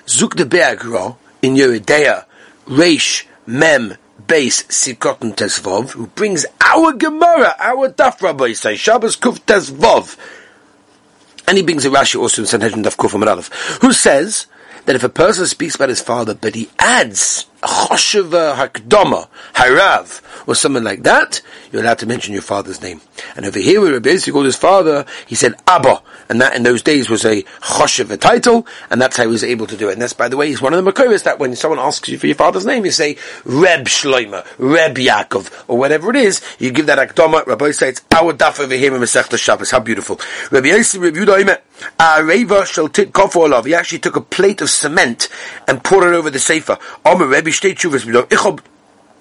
Zuk 0.06 0.36
de 0.36 0.44
Biur 0.44 0.76
HaGra, 0.76 1.16
in 1.40 1.54
Yoreh 1.54 1.84
Deah, 1.84 2.26
Reish, 2.66 3.24
Mem, 3.46 3.96
Base, 4.26 4.64
Sikotten 4.64 5.34
Tesvov, 5.34 5.92
who 5.92 6.08
brings 6.08 6.44
our 6.60 6.92
Gemara, 6.92 7.54
our 7.58 7.88
Daf 7.88 8.20
Rabbi, 8.20 8.52
say, 8.52 8.76
Shabbos 8.76 9.16
Kuf 9.16 9.40
Tesvov. 9.40 10.18
And 11.48 11.56
he 11.56 11.62
brings 11.62 11.86
a 11.86 11.90
Rashi 11.90 12.20
also 12.20 12.42
in 12.42 12.46
Sanhedrin 12.46 12.84
Daf 12.84 12.96
Kuf 12.96 13.14
Aleph, 13.14 13.48
who 13.80 13.94
says, 13.94 14.46
that 14.84 14.96
if 14.96 15.04
a 15.04 15.08
person 15.08 15.46
speaks 15.46 15.76
about 15.76 15.88
his 15.88 16.00
father, 16.00 16.34
but 16.34 16.54
he 16.54 16.68
adds 16.78 17.46
a 17.62 17.66
chosheva 17.66 18.54
hakdama, 18.54 19.28
harav, 19.54 20.20
or 20.48 20.54
something 20.54 20.82
like 20.82 21.02
that, 21.04 21.40
you're 21.70 21.82
allowed 21.82 21.98
to 21.98 22.06
mention 22.06 22.32
your 22.32 22.42
father's 22.42 22.82
name. 22.82 23.00
And 23.36 23.46
over 23.46 23.58
here, 23.58 23.80
where 23.80 23.92
Rabbi 23.92 24.18
called 24.18 24.46
his 24.46 24.56
father, 24.56 25.06
he 25.26 25.34
said 25.34 25.54
Abba, 25.66 26.02
and 26.28 26.40
that 26.40 26.56
in 26.56 26.62
those 26.62 26.82
days 26.82 27.08
was 27.08 27.24
a 27.24 27.42
chosheva 27.42 28.18
title, 28.18 28.66
and 28.90 29.00
that's 29.00 29.16
how 29.16 29.24
he 29.24 29.28
was 29.28 29.44
able 29.44 29.66
to 29.66 29.76
do 29.76 29.88
it. 29.88 29.92
And 29.92 30.02
that's, 30.02 30.12
by 30.12 30.28
the 30.28 30.36
way, 30.36 30.50
is 30.50 30.60
one 30.60 30.74
of 30.74 30.84
the 30.84 30.92
makoris 30.92 31.24
that 31.24 31.38
when 31.38 31.54
someone 31.56 31.78
asks 31.78 32.08
you 32.08 32.18
for 32.18 32.26
your 32.26 32.36
father's 32.36 32.66
name, 32.66 32.84
you 32.84 32.90
say 32.90 33.16
Reb 33.44 33.86
Shloima, 33.86 34.46
Reb 34.58 34.96
Yaakov, 34.96 35.64
or 35.68 35.78
whatever 35.78 36.10
it 36.10 36.16
is, 36.16 36.40
you 36.58 36.72
give 36.72 36.86
that 36.86 36.98
akdama. 36.98 37.46
Rabbi 37.46 37.70
says 37.70 37.98
it's 37.98 38.04
our 38.12 38.32
daf 38.32 38.60
over 38.60 38.74
here 38.74 38.94
in 38.94 39.00
Masechta 39.00 39.38
Shabbos. 39.38 39.70
How 39.70 39.80
beautiful. 39.80 40.20
Rabbi 40.50 40.68
Yosef 40.68 41.00
reviewed 41.00 41.28
Uh, 41.98 42.22
Reva 42.24 42.66
shall 42.66 42.88
tit 42.88 43.12
kofolav. 43.12 43.66
He 43.66 43.74
actually 43.74 43.98
took 44.00 44.16
a 44.16 44.20
plate 44.20 44.60
of 44.60 44.70
cement 44.70 45.28
and 45.68 45.82
poured 45.82 46.12
it 46.12 46.16
over 46.16 46.30
the 46.30 46.38
sefer. 46.38 46.78
Omer 47.04 47.26
Rebbe 47.26 47.50
shtei 47.50 47.74
tshuvas 47.74 48.04
b'dom. 48.04 48.30
Ich 48.32 48.62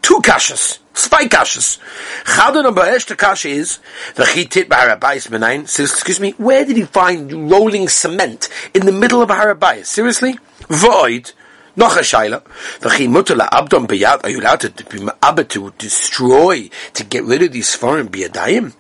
two 0.02 0.20
kashas, 0.22 0.80
zwei 0.94 1.26
kashas. 1.26 1.80
Chadon 2.24 2.64
number 2.64 2.82
the 3.00 3.16
kasha 3.16 3.50
is 3.50 3.80
v'chitit 4.16 4.66
b'harabayis 4.66 5.30
menayin. 5.30 5.68
Says, 5.68 5.92
excuse 5.92 6.20
me, 6.20 6.32
where 6.32 6.66
did 6.66 6.78
he 6.78 6.84
find 6.84 7.50
rolling 7.52 7.88
cement 7.88 8.50
in 8.74 8.86
the 8.86 8.92
middle 8.92 9.22
of 9.22 9.30
a 9.30 9.36
harabayis? 9.36 9.86
Seriously, 9.86 10.38
void. 10.70 11.32
Noch 11.76 11.96
a 11.96 12.00
shaila. 12.00 12.44
V'chi 12.80 13.10
mutter 13.10 13.36
la'abdom 13.36 13.88
b'yad. 13.88 14.24
Are 14.24 14.30
you 14.30 14.42
allowed 14.42 14.60
to 14.62 14.72
be 14.72 15.44
to 15.46 15.74
destroy, 15.78 16.70
to 16.94 17.04
get 17.04 17.24
rid 17.24 17.44
of 17.44 17.52
these 17.52 17.74
foreign 17.76 18.10
biyadayim? 18.10 18.74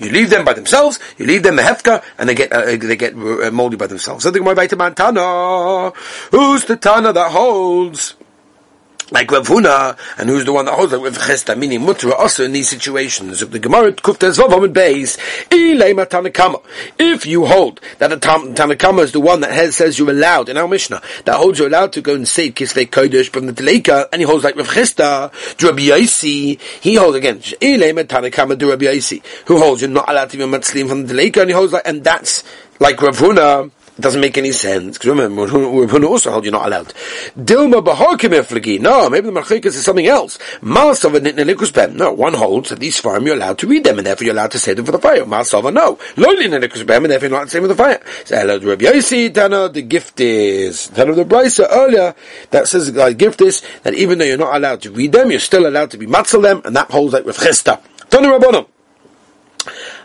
You 0.00 0.10
leave 0.10 0.30
them 0.30 0.44
by 0.44 0.52
themselves, 0.54 0.98
you 1.18 1.26
leave 1.26 1.42
them 1.42 1.56
the 1.56 1.62
hefka, 1.62 2.02
and 2.18 2.28
they 2.28 2.34
get 2.34 2.52
uh, 2.52 2.64
they 2.76 2.96
get 2.96 3.14
uh, 3.14 3.50
moldy 3.50 3.76
by 3.76 3.86
themselves. 3.86 4.24
So 4.24 4.30
the 4.30 4.38
Gemara 4.38 4.94
Tana, 4.94 5.90
who's 6.30 6.64
the 6.64 6.76
Tana 6.76 7.12
that 7.12 7.30
holds? 7.30 8.14
Like 9.12 9.30
Rav 9.30 9.46
Huna, 9.46 9.98
and 10.16 10.30
who's 10.30 10.46
the 10.46 10.54
one 10.54 10.64
that 10.64 10.72
holds 10.74 10.92
like 10.92 11.02
Rav 11.02 11.18
Chisda, 11.18 11.56
meaning 11.56 11.80
Mutra, 11.80 12.12
also 12.12 12.44
in 12.44 12.52
these 12.52 12.70
situations. 12.70 13.40
The 13.40 13.58
Gemara 13.58 13.92
Kufta 13.92 14.32
Zvavamid 14.32 14.72
Beis, 14.72 15.18
Ilema 15.50 16.06
Tanakama. 16.06 16.62
If 16.98 17.26
you 17.26 17.44
hold 17.44 17.80
that 17.98 18.10
a 18.10 18.16
Tanakama 18.16 19.02
is 19.02 19.12
the 19.12 19.20
one 19.20 19.40
that 19.40 19.52
has, 19.52 19.76
says 19.76 19.98
you're 19.98 20.08
allowed, 20.08 20.48
in 20.48 20.56
our 20.56 20.66
Mishnah, 20.66 21.02
that 21.26 21.36
holds 21.36 21.58
you're 21.58 21.68
allowed 21.68 21.92
to 21.92 22.00
go 22.00 22.14
and 22.14 22.26
say 22.26 22.50
Kislei 22.50 22.88
Kodesh 22.88 23.28
from 23.28 23.44
the 23.44 23.52
Teleka, 23.52 24.08
and 24.12 24.22
he 24.22 24.26
holds 24.26 24.44
like 24.44 24.56
Rav 24.56 24.68
Chisda, 24.68 25.30
Rabbi 25.62 25.82
Yosi, 25.82 26.58
he 26.80 26.94
holds 26.94 27.14
again, 27.16 27.38
Ilema 27.40 28.04
Tanakama 28.04 28.58
to 28.58 28.70
Rabbi 28.70 28.98
who 29.46 29.58
holds 29.58 29.82
you're 29.82 29.90
not 29.90 30.08
allowed 30.08 30.30
to 30.30 30.38
be 30.38 30.42
a 30.42 30.46
Matzlim 30.46 30.88
from 30.88 31.06
the 31.06 31.12
Teleka, 31.12 31.42
and 31.42 31.50
he 31.50 31.54
holds 31.54 31.74
like, 31.74 31.86
and 31.86 32.02
that's 32.02 32.44
like 32.80 33.02
Rav 33.02 33.18
Huna, 33.18 33.70
it 33.96 34.00
doesn't 34.00 34.20
make 34.20 34.38
any 34.38 34.52
sense. 34.52 34.96
Because 34.96 35.10
remember, 35.10 35.46
Huna 35.46 36.08
also 36.08 36.30
hold 36.30 36.44
you're 36.44 36.52
not 36.52 36.66
allowed. 36.66 36.94
Dilma 37.36 37.84
b'harkim 37.84 38.30
eflagi. 38.30 38.80
No, 38.80 39.10
maybe 39.10 39.26
the 39.30 39.32
machikas 39.32 39.66
is 39.66 39.84
something 39.84 40.06
else. 40.06 40.38
Masava 40.60 41.18
nitnelikus. 41.18 41.94
No, 41.94 42.12
one 42.12 42.34
holds 42.34 42.70
that 42.70 42.80
these 42.80 42.98
farm 42.98 43.26
you're 43.26 43.36
allowed 43.36 43.58
to 43.58 43.66
read 43.66 43.84
them, 43.84 43.98
and 43.98 44.06
therefore 44.06 44.24
you're 44.24 44.34
allowed 44.34 44.52
to 44.52 44.58
say 44.58 44.74
them 44.74 44.84
for 44.84 44.92
the 44.92 44.98
fire. 44.98 45.24
Masava 45.24 45.72
no. 45.72 45.96
Loli 46.16 46.46
nitnelikus 46.48 46.80
and 46.80 47.10
therefore 47.10 47.28
you're 47.28 47.30
not 47.30 47.36
allowed 47.36 47.44
to 47.44 47.50
say 47.50 47.58
them 47.58 47.64
for 47.64 47.68
the 47.68 47.74
fire. 47.74 48.02
Hello, 48.28 48.58
Rabbi 48.58 48.84
Yossi, 48.84 49.32
Tana, 49.32 49.68
the 49.68 49.82
gift 49.82 50.20
is. 50.20 50.88
Tana 50.88 51.10
of 51.10 51.16
the 51.16 51.24
Brisa 51.24 51.66
earlier, 51.70 52.14
that 52.50 52.68
says 52.68 52.92
the 52.92 53.02
uh, 53.02 53.10
gift 53.10 53.40
is, 53.40 53.62
that 53.82 53.94
even 53.94 54.18
though 54.18 54.24
you're 54.24 54.38
not 54.38 54.54
allowed 54.54 54.80
to 54.82 54.90
read 54.90 55.12
them, 55.12 55.30
you're 55.30 55.40
still 55.40 55.66
allowed 55.66 55.90
to 55.90 55.98
be 55.98 56.06
matzel 56.06 56.42
them, 56.42 56.62
and 56.64 56.74
that 56.76 56.90
holds 56.90 57.12
like 57.12 57.24
with 57.24 57.36
Chisda. 57.36 57.80
Tana 58.08 58.28
Rabbanim. 58.28 58.66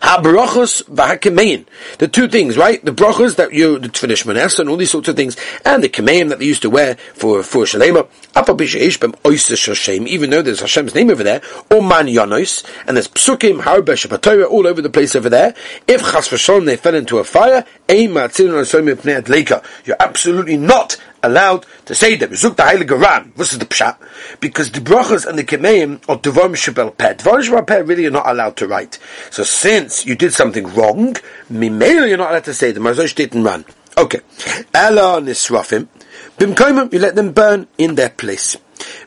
Ha-brachos 0.02 0.84
v'ha-kemein. 0.84 1.66
The 1.98 2.08
two 2.08 2.28
things, 2.28 2.58
right? 2.58 2.84
The 2.84 2.92
brachos 2.92 3.36
that 3.38 3.54
you, 3.54 3.80
the 3.80 3.90
tefillah 3.90 4.24
shmones 4.24 4.60
and 4.60 4.70
all 4.70 4.78
these 4.78 4.92
sorts 4.92 5.08
of 5.08 5.16
things, 5.16 5.36
and 5.66 5.84
the 5.84 5.90
kemein 5.90 6.30
that 6.30 6.40
they 6.40 6.46
used 6.46 6.62
to 6.62 6.70
wear 6.70 6.96
for, 7.14 7.44
for 7.44 7.64
shalema. 7.64 8.08
Even 10.08 10.30
though 10.30 10.42
there's 10.42 10.62
Hashem's 10.62 10.96
name 10.96 11.10
over 11.10 11.24
there, 11.24 11.42
or 11.72 11.82
man 11.82 12.08
yanos, 12.08 12.64
and 12.88 12.96
there's 12.96 13.08
psukim, 13.08 13.62
harbe, 13.62 13.88
all 14.50 14.68
over 14.68 14.82
the 14.82 14.90
place 14.90 15.16
over 15.16 15.30
there. 15.30 15.54
If 15.88 16.02
chas 16.02 16.28
v'shon 16.28 16.66
they 16.66 16.78
fell 16.78 16.96
into 16.96 17.20
a 17.20 17.24
fire, 17.24 17.66
you're 17.90 19.96
absolutely 20.00 20.58
not 20.58 20.98
allowed 21.24 21.66
to 21.86 21.96
say 21.96 22.16
them. 22.16 22.32
Zuk 22.32 22.56
the 22.56 22.64
Heilige 22.64 23.00
Ran. 23.00 23.34
This 23.36 23.54
is 23.54 23.60
the 23.60 23.66
pshat. 23.66 23.98
Because 24.40 24.72
the 24.72 24.80
brachas 24.80 25.26
and 25.26 25.38
the 25.38 25.44
kemeim 25.44 26.02
are 26.10 26.18
devar 26.18 26.50
shabel 26.50 26.98
pet. 26.98 27.20
Devar 27.20 27.40
shabel 27.40 27.68
pet 27.68 27.86
really 27.88 28.06
are 28.06 28.12
not 28.12 28.28
allowed 28.28 28.56
to 28.58 28.68
write. 28.68 29.00
So 29.30 29.44
since 29.44 30.06
you 30.06 30.16
did 30.16 30.34
something 30.34 30.68
wrong, 30.74 31.16
mimela 31.52 32.08
you're 32.08 32.18
not 32.18 32.32
allowed 32.32 32.46
to 32.46 32.54
say 32.54 32.72
them. 32.72 32.84
Mazosh 32.84 33.16
didn't 33.16 33.44
run. 33.44 33.66
Okay. 33.98 34.20
Ela 34.74 35.20
nisrafim. 35.22 35.88
Bimkoimim, 36.38 36.94
you 36.94 37.00
let 37.00 37.16
them 37.16 37.32
burn 37.32 37.68
in 37.78 37.96
their 37.96 38.10
place. 38.10 38.58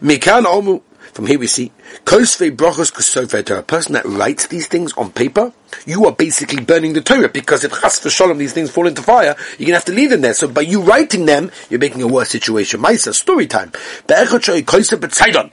Mikan 0.01 0.45
omu. 0.45 0.83
From 1.13 1.27
here 1.27 1.39
we 1.39 1.49
see, 1.49 1.73
Kosve 2.05 2.57
brachos 2.57 2.93
kosove 2.93 3.45
to 3.45 3.59
a 3.59 3.63
person 3.63 3.95
that 3.95 4.05
writes 4.05 4.47
these 4.47 4.69
things 4.69 4.93
on 4.93 5.11
paper, 5.11 5.53
you 5.85 6.07
are 6.07 6.13
basically 6.13 6.63
burning 6.63 6.93
the 6.93 7.01
Torah 7.01 7.29
because 7.29 7.65
if 7.65 7.73
chas 7.73 7.99
v'shalom 7.99 8.39
these 8.39 8.53
things 8.53 8.71
fall 8.71 8.87
into 8.87 9.03
fire, 9.03 9.35
you're 9.59 9.67
gonna 9.67 9.77
have 9.77 9.85
to 9.87 9.93
leave 9.93 10.11
them 10.11 10.21
there. 10.21 10.35
So 10.35 10.49
by 10.49 10.61
you 10.63 10.83
writing 10.83 11.27
them, 11.27 11.51
you're 11.69 11.81
making 11.81 12.03
a 12.03 12.07
worse 12.07 12.31
situation. 12.31 12.81
Maisa, 12.81 13.13
story 13.13 13.47
time. 13.47 13.73
Be'echot 14.07 14.63
kosve 14.63 15.51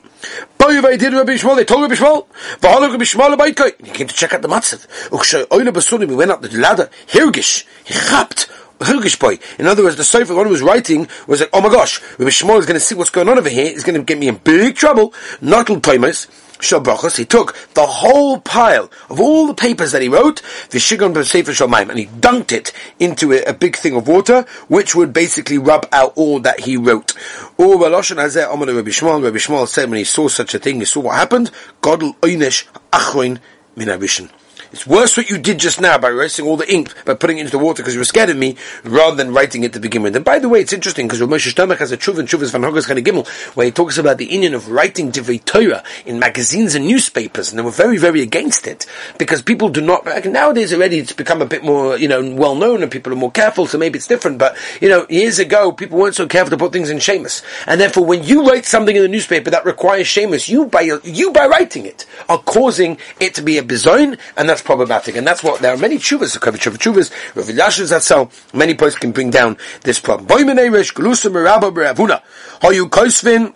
did 0.98 1.14
Rabbi 1.14 1.34
Shmuel, 1.34 1.56
they 1.56 1.66
told 1.66 1.82
Rabbi 1.82 1.96
Shmuel, 1.96 2.28
v'holog 2.60 2.92
Rabbi 2.92 3.04
Shmuel 3.04 3.86
He 3.86 3.92
came 3.92 4.08
to 4.08 4.16
check 4.16 4.34
out 4.34 4.42
the 4.42 4.48
matzav. 4.48 4.88
Ukshay 5.10 5.46
oile 5.52 5.72
basunim, 5.72 6.10
he 6.10 6.16
went 6.16 6.32
up 6.32 6.42
the 6.42 6.56
ladder, 6.58 6.90
hirgish, 7.08 7.66
he 7.84 7.94
chapped, 7.94 8.50
In 8.80 9.68
other 9.68 9.84
words, 9.84 9.96
the 9.96 10.04
Sofer, 10.04 10.28
the 10.28 10.36
one 10.36 10.46
who 10.46 10.52
was 10.52 10.62
writing, 10.62 11.08
was 11.26 11.40
like, 11.40 11.50
oh 11.54 11.62
my 11.62 11.70
gosh, 11.70 12.02
Rabbi 12.20 12.30
Shmuel 12.30 12.60
is 12.60 12.66
going 12.66 12.80
to 12.80 12.86
see 12.86 12.96
what's 12.96 13.10
going 13.10 13.28
on 13.28 13.38
over 13.38 13.50
here, 13.50 13.72
he's 13.72 13.84
going 13.84 14.00
to 14.00 14.04
get 14.04 14.20
me 14.20 14.28
in 14.28 14.36
big 14.38 14.76
trouble. 14.76 15.14
Not 15.42 15.68
Toimus. 15.68 16.28
Shabachos, 16.60 17.18
he 17.18 17.26
took 17.26 17.56
the 17.76 17.86
whole 17.86 18.40
pile 18.40 18.90
of 19.10 19.20
all 19.20 19.46
the 19.46 19.54
papers 19.54 19.92
that 19.92 20.02
he 20.02 20.10
wrote, 20.10 20.42
the 20.72 20.80
Shigon 20.80 21.24
Sefer 21.24 21.52
Shalmaim, 21.52 21.90
and 21.90 22.00
he 22.00 22.08
dunked 22.08 22.52
it 22.52 22.74
into 23.00 23.32
a, 23.32 23.44
a, 23.44 23.54
big 23.54 23.76
thing 23.76 23.96
of 23.96 24.08
water, 24.08 24.44
which 24.68 24.96
would 24.96 25.14
basically 25.14 25.60
rub 25.60 25.88
out 25.92 26.14
all 26.16 26.40
that 26.40 26.62
he 26.62 26.76
wrote. 26.76 27.14
Or 27.60 27.80
Rabbi 27.80 28.00
Shmuel, 28.00 29.24
Rabbi 29.24 29.38
Shmuel 29.38 29.68
said 29.68 29.90
when 29.90 30.00
he 30.00 30.04
saw 30.04 30.28
such 30.28 30.56
a 30.56 30.60
thing, 30.60 30.80
he 30.80 30.86
saw 30.86 31.02
what 31.02 31.16
happened, 31.16 31.52
Godel 31.82 32.16
Oynish 32.22 32.66
Achroin 32.92 33.40
Minabishin. 33.76 34.32
It's 34.72 34.86
worse 34.86 35.16
what 35.16 35.30
you 35.30 35.38
did 35.38 35.60
just 35.60 35.80
now 35.80 35.98
by 35.98 36.10
erasing 36.10 36.46
all 36.46 36.58
the 36.58 36.72
ink, 36.72 36.94
by 37.06 37.14
putting 37.14 37.38
it 37.38 37.42
into 37.42 37.52
the 37.52 37.64
water 37.64 37.82
because 37.82 37.94
you 37.94 38.00
were 38.00 38.06
scared 38.06 38.30
of 38.30 38.38
me, 38.38 38.58
rather 38.84 39.16
than 39.16 39.34
writing 39.34 39.64
it 39.64 39.74
to 39.74 39.80
begin 39.80 40.02
with. 40.02 40.16
And 40.16 40.26
by 40.26 40.40
the 40.40 40.50
way, 40.50 40.60
it's 40.60 40.74
interesting 40.74 41.08
because 41.08 41.22
Moshe 41.22 41.54
Sternbuch 41.54 41.78
has 41.78 41.92
a 41.92 41.98
Chuv 41.98 42.20
and 42.20 42.28
Chuvas 42.28 42.52
van 42.52 42.62
Hogas 42.62 42.86
Gimel, 43.02 43.28
where 43.56 43.66
he 43.66 43.72
talks 43.72 43.98
about 43.98 44.18
the 44.18 44.26
Indian 44.26 44.54
of 44.54 44.70
writing 44.70 45.12
Divrei 45.12 45.44
Torah 45.44 45.84
in 46.06 46.20
magazines 46.20 46.76
and 46.76 46.86
newspapers, 46.86 47.50
and 47.50 47.60
they 47.60 47.64
were 47.64 47.72
very, 47.72 47.98
very 47.98 48.22
against 48.22 48.68
it 48.68 48.86
because 49.18 49.42
people 49.42 49.70
do 49.70 49.82
not. 49.82 50.06
Like 50.06 50.26
nowadays, 50.26 50.74
already 50.74 51.00
it's 51.00 51.14
become 51.14 51.42
a 51.42 51.46
bit 51.46 51.64
more, 51.64 51.98
you 51.98 52.08
know, 52.08 52.34
well 52.36 52.56
known, 52.56 52.84
and 52.84 52.92
people 52.92 53.14
are 53.14 53.18
more 53.18 53.32
careful, 53.32 53.68
so 53.68 53.78
maybe 53.78 53.98
it's 53.98 54.08
different. 54.08 54.38
But 54.38 54.58
you 54.82 54.90
know, 54.90 55.06
years 55.10 55.40
ago, 55.40 55.72
people 55.72 55.98
weren't 55.98 56.16
so 56.16 56.28
careful 56.28 56.52
to 56.52 56.58
put 56.58 56.74
things 56.74 56.90
in 56.90 56.98
Seamus, 56.98 57.44
and 57.66 57.80
therefore, 57.80 58.06
when 58.06 58.24
you 58.24 58.48
write 58.48 58.66
something 58.66 58.96
in 58.96 59.02
the 59.02 59.08
newspaper 59.08 59.50
that 59.52 59.66
requires 59.66 60.08
Seamus, 60.08 60.50
you 60.50 60.66
by 60.66 60.82
you 60.82 61.32
by 61.32 61.46
writing 61.46 61.86
it 61.86 62.06
are 62.30 62.40
causing 62.40 62.98
it 63.20 63.36
to 63.36 63.42
be 63.42 63.58
a 63.58 63.64
bizoin, 63.64 64.20
and 64.36 64.50
that's 64.50 64.57
problematic, 64.62 65.16
and 65.16 65.26
that's 65.26 65.38
that's 65.38 65.44
what 65.44 65.62
there 65.62 65.72
are 65.72 65.78
many 65.78 65.98
chuvas, 65.98 66.34
the 66.34 66.40
Kavich 66.40 66.66
of 66.66 66.80
chuvas, 66.80 67.12
Rav 67.36 67.46
that 67.90 68.02
so 68.02 68.30
many 68.54 68.74
points 68.74 68.96
can 68.96 69.12
bring 69.12 69.30
down 69.30 69.56
this 69.82 70.00
problem. 70.00 70.26
Boy 70.26 70.42
menerish 70.42 70.94
glusim 70.94 71.34
merabba 71.34 71.72
beravuna. 71.72 72.24
How 72.60 72.72
you 72.72 72.88
koisvin 72.88 73.54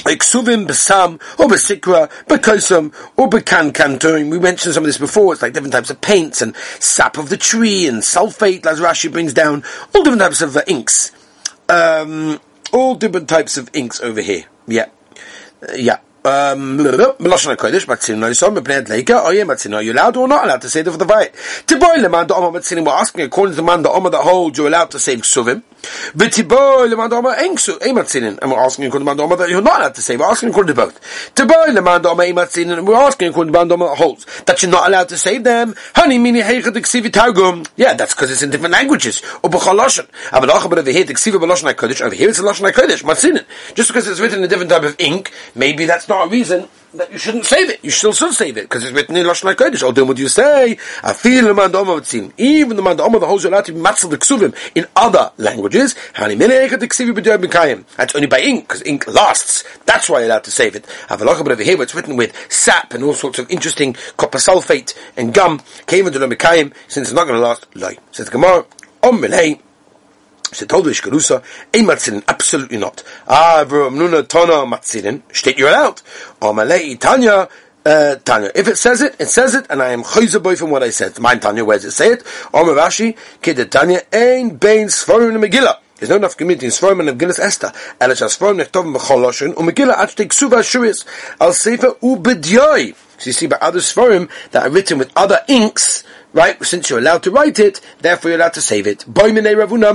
Iksuvim 0.00 0.66
besam 0.66 1.14
or 1.40 1.48
besikra 1.48 2.10
bekosum 2.26 2.92
or 3.16 3.30
bekan. 3.30 4.30
We 4.30 4.38
mentioned 4.38 4.74
some 4.74 4.82
of 4.82 4.86
this 4.86 4.98
before. 4.98 5.32
It's 5.32 5.40
like 5.40 5.54
different 5.54 5.72
types 5.72 5.88
of 5.88 6.00
paints 6.02 6.42
and 6.42 6.54
sap 6.78 7.16
of 7.16 7.30
the 7.30 7.38
tree 7.38 7.86
and 7.86 8.02
sulfate, 8.02 8.66
as 8.66 8.80
Rashi 8.80 9.10
brings 9.10 9.32
down. 9.32 9.64
All 9.94 10.02
different 10.02 10.20
types 10.20 10.42
of 10.42 10.56
uh, 10.56 10.62
inks. 10.66 11.10
Um, 11.70 12.38
all 12.72 12.94
different 12.94 13.30
types 13.30 13.56
of 13.56 13.70
inks 13.72 14.00
over 14.00 14.20
here. 14.20 14.44
Yeah, 14.66 14.90
uh, 15.66 15.72
yeah. 15.74 15.98
Melashon 16.24 17.56
HaKodesh, 17.56 17.86
Matzin 17.86 18.18
Noisom, 18.18 18.56
Mepnei 18.58 18.82
Adleika, 18.82 19.24
Oye 19.24 19.44
Matzin, 19.44 19.74
are 19.74 19.82
you 19.82 19.92
allowed 19.92 20.16
or 20.16 20.28
not 20.28 20.44
allowed 20.44 20.62
to 20.62 20.70
say 20.70 20.82
the 20.82 20.90
for 20.90 20.98
the 20.98 21.06
fight? 21.06 21.32
Tiboy 21.66 22.02
Leman 22.02 22.26
Da 22.26 22.34
Omer 22.36 22.58
Matzin, 22.58 22.84
we're 22.84 22.92
asking 22.92 23.22
according 23.22 23.52
to 23.52 23.56
the 23.56 23.62
man 23.62 23.82
Da 23.82 23.90
Omer 23.90 24.10
that 24.10 24.22
holds, 24.22 24.58
you're 24.58 24.68
allowed 24.68 24.90
to 24.90 24.98
say 24.98 25.16
Ksuvim. 25.16 25.62
And 28.40 28.50
we're 28.50 28.58
asking 28.58 28.86
according 28.86 29.06
to 29.06 29.22
Omer 29.22 29.36
that 29.36 29.48
you're 29.48 29.62
not 29.62 29.80
allowed 29.80 29.94
to 29.94 30.02
say, 30.02 30.16
we're 30.16 30.30
asking 30.30 30.50
according 30.50 30.74
to 30.74 30.82
both. 30.82 31.00
Tiboy 31.34 31.74
Leman 31.74 32.02
Da 32.02 32.10
Omer 32.10 32.24
Ein 32.24 32.34
Matzin, 32.34 32.76
and 32.76 32.86
we're 32.86 32.94
asking 32.94 33.28
according 33.28 33.52
to 33.52 33.58
that 33.58 33.96
holds, 33.96 34.26
that 34.42 34.62
you're 34.62 34.70
not 34.70 34.88
allowed 34.88 35.08
to 35.08 35.16
say 35.16 35.38
them. 35.38 35.74
Honey, 35.94 36.18
mini 36.18 36.40
Targum. 37.10 37.64
Yeah, 37.76 37.94
that's 37.94 38.14
because 38.14 38.30
it's 38.30 38.42
in 38.42 38.50
different 38.50 38.72
languages. 38.72 39.22
Doch, 40.48 40.70
but 40.70 40.78
over 40.78 40.90
here, 40.90 41.04
the 41.04 41.14
Ksivi 41.14 41.38
B'loshan 41.38 41.72
HaKodesh, 41.72 42.00
over 42.00 42.14
here 42.14 42.28
it's 42.28 42.38
a 42.38 42.42
Loshan 42.42 42.70
HaKodesh, 42.70 43.02
Matzin. 43.02 43.44
Just 43.74 43.88
because 43.88 44.06
it's 44.08 44.20
written 44.20 44.38
in 44.38 44.44
a 44.44 44.48
different 44.48 44.70
type 44.70 44.82
of 44.82 44.96
ink, 44.98 45.32
maybe 45.54 45.84
that's 45.84 46.08
not 46.08 46.26
a 46.26 46.30
reason 46.30 46.68
that 46.94 47.12
you 47.12 47.18
shouldn't 47.18 47.44
save 47.44 47.70
it. 47.70 47.84
You 47.84 47.90
still 47.90 48.12
should 48.12 48.32
save 48.32 48.56
it 48.56 48.62
because 48.62 48.84
it's 48.84 48.92
written 48.92 49.16
in 49.16 49.26
Lashon 49.26 49.52
Hakodesh. 49.54 49.94
Do 49.94 50.04
what 50.04 50.18
you 50.18 50.28
say. 50.28 50.78
I 51.02 51.12
feel 51.12 51.44
the 51.44 51.54
man 51.54 51.72
Even 52.36 52.76
the 52.76 52.82
man 52.82 52.96
the 52.96 53.26
holds 53.26 53.44
allowed 53.44 53.64
to 53.66 53.72
be 53.72 53.80
matzel 53.80 54.10
the 54.10 54.54
in 54.74 54.86
other 54.96 55.30
languages. 55.36 55.94
That's 57.96 58.14
only 58.14 58.26
by 58.26 58.40
ink 58.40 58.68
because 58.68 58.82
ink 58.84 59.06
lasts. 59.06 59.64
That's 59.84 60.08
why 60.08 60.20
you're 60.20 60.28
allowed 60.28 60.44
to 60.44 60.50
save 60.50 60.76
it. 60.76 60.86
Have 61.08 61.22
a 61.22 61.24
look 61.24 61.40
over 61.40 61.62
here. 61.62 61.80
It's 61.82 61.94
written 61.94 62.16
with 62.16 62.34
sap 62.50 62.94
and 62.94 63.04
all 63.04 63.14
sorts 63.14 63.38
of 63.38 63.50
interesting 63.50 63.94
copper 64.16 64.38
sulfate 64.38 64.94
and 65.16 65.34
gum. 65.34 65.60
Came 65.86 66.06
into 66.06 66.18
the 66.18 66.28
since 66.88 67.08
it's 67.08 67.12
not 67.12 67.26
going 67.26 67.40
to 67.40 67.46
last. 67.46 67.66
Lie 67.74 67.98
says 68.12 68.28
Gemara. 68.28 68.64
Om 69.02 69.20
Sie 70.52 70.66
told 70.66 70.86
me 70.86 70.92
Shkarusa, 70.92 71.42
ein 71.74 71.84
Matzilin, 71.84 72.22
absolutely 72.26 72.78
not. 72.78 73.02
Ah, 73.26 73.64
Nuna 73.68 74.22
Tona 74.22 74.64
Matzilin, 74.66 75.22
steht 75.30 75.58
you're 75.58 75.68
allowed. 75.68 76.00
Amalei 76.40 76.98
Tanya, 76.98 77.48
uh, 77.84 78.16
Tanya. 78.24 78.50
If 78.54 78.68
it 78.68 78.76
says 78.76 79.02
it, 79.02 79.16
it 79.18 79.28
says 79.28 79.54
it, 79.54 79.66
and 79.68 79.82
I 79.82 79.90
am 79.90 80.02
chayzer 80.02 80.42
boy 80.42 80.56
from 80.56 80.70
what 80.70 80.82
I 80.82 80.90
said. 80.90 81.18
Mine 81.18 81.40
Tanya, 81.40 81.64
where 81.64 81.76
does 81.76 81.86
it 81.86 81.90
say 81.92 82.12
it? 82.12 82.24
Omer 82.54 82.72
Rashi, 82.72 83.16
Kid 83.42 83.70
Tanya, 83.70 84.00
ein 84.12 84.56
bein 84.56 84.86
Sforim 84.86 85.36
Megillah. 85.42 85.76
There's 85.96 86.10
no 86.10 86.16
enough 86.16 86.36
community 86.36 86.66
in 86.66 86.72
Sforim 86.72 87.06
and 87.06 87.20
Megillah 87.20 87.40
Esther. 87.40 87.72
Ela 88.00 88.14
Sforim 88.14 88.62
nechtovim 88.62 88.96
b'chol 88.96 89.26
loshen, 89.26 89.54
u'Megillah 89.54 89.98
at 89.98 90.10
shtei 90.10 90.28
ksuva 90.28 90.62
shuris, 90.62 91.04
al 91.40 91.52
sefer 91.52 91.90
u'bedyoy. 92.00 92.94
So 93.18 93.26
you 93.26 93.32
see 93.32 93.48
by 93.48 93.56
other 93.60 93.80
Sforim 93.80 94.30
that 94.52 94.64
are 94.64 94.70
written 94.70 94.98
with 94.98 95.10
other 95.16 95.40
inks, 95.48 96.04
right? 96.32 96.62
Since 96.64 96.90
you're 96.90 96.98
allowed 96.98 97.22
to 97.24 97.30
write 97.30 97.58
it, 97.58 97.80
therefore 98.00 98.30
you're 98.30 98.38
allowed 98.38 98.54
to 98.54 98.60
save 98.60 98.86
it. 98.86 99.04
Boy 99.06 99.30
minei 99.30 99.54
Ravuna 99.54 99.92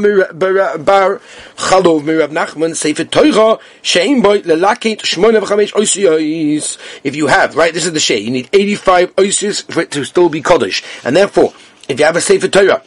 bar 0.86 1.22
Chalov 1.56 2.02
Nachman 2.30 2.76
sefer 2.76 3.06
shein 3.06 4.22
boy 4.24 4.40
lelakit 4.42 5.00
shmoina 5.02 5.42
v'chamesh 5.42 5.74
oisiyos. 5.74 6.78
If 7.04 7.16
you 7.16 7.28
have, 7.28 7.56
right, 7.56 7.74
this 7.74 7.86
is 7.86 7.94
the 7.94 8.00
shay, 8.00 8.20
you 8.20 8.32
need 8.32 8.50
85 8.54 9.16
oisis 9.16 9.72
for 9.72 9.82
it 9.82 9.92
to 9.92 10.04
still 10.04 10.30
be 10.30 10.42
Kaddish. 10.42 10.84
And 11.04 11.16
therefore, 11.16 11.54
if 11.88 12.00
you 12.00 12.06
have 12.06 12.16
a 12.16 12.22
sefer 12.22 12.48
Torah, 12.48 12.82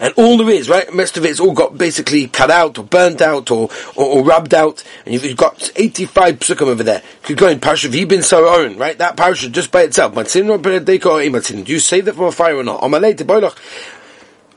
and 0.00 0.12
all 0.16 0.36
there 0.36 0.50
is, 0.50 0.68
right, 0.68 0.92
most 0.92 1.16
of 1.16 1.24
it's 1.24 1.40
all 1.40 1.52
got 1.52 1.76
basically 1.76 2.26
cut 2.26 2.50
out 2.50 2.78
or 2.78 2.84
burnt 2.84 3.20
out 3.20 3.50
or, 3.50 3.70
or, 3.96 4.06
or 4.06 4.24
rubbed 4.24 4.54
out, 4.54 4.84
and 5.04 5.14
you've, 5.14 5.24
you've 5.24 5.36
got 5.36 5.70
85 5.76 6.38
psukim 6.40 6.66
over 6.66 6.82
there. 6.82 7.02
You 7.22 7.26
could 7.28 7.38
go 7.38 7.48
in 7.48 7.60
Parsha 7.60 7.90
Vibin 7.90 8.18
Saron, 8.18 8.78
right, 8.78 8.98
that 8.98 9.16
Parsha 9.16 9.50
just 9.50 9.70
by 9.72 9.82
itself, 9.82 10.14
do 10.14 11.72
you 11.72 11.78
save 11.78 12.08
it 12.08 12.14
from 12.14 12.24
a 12.24 12.32
fire 12.32 12.56
or 12.56 12.64
not? 12.64 12.82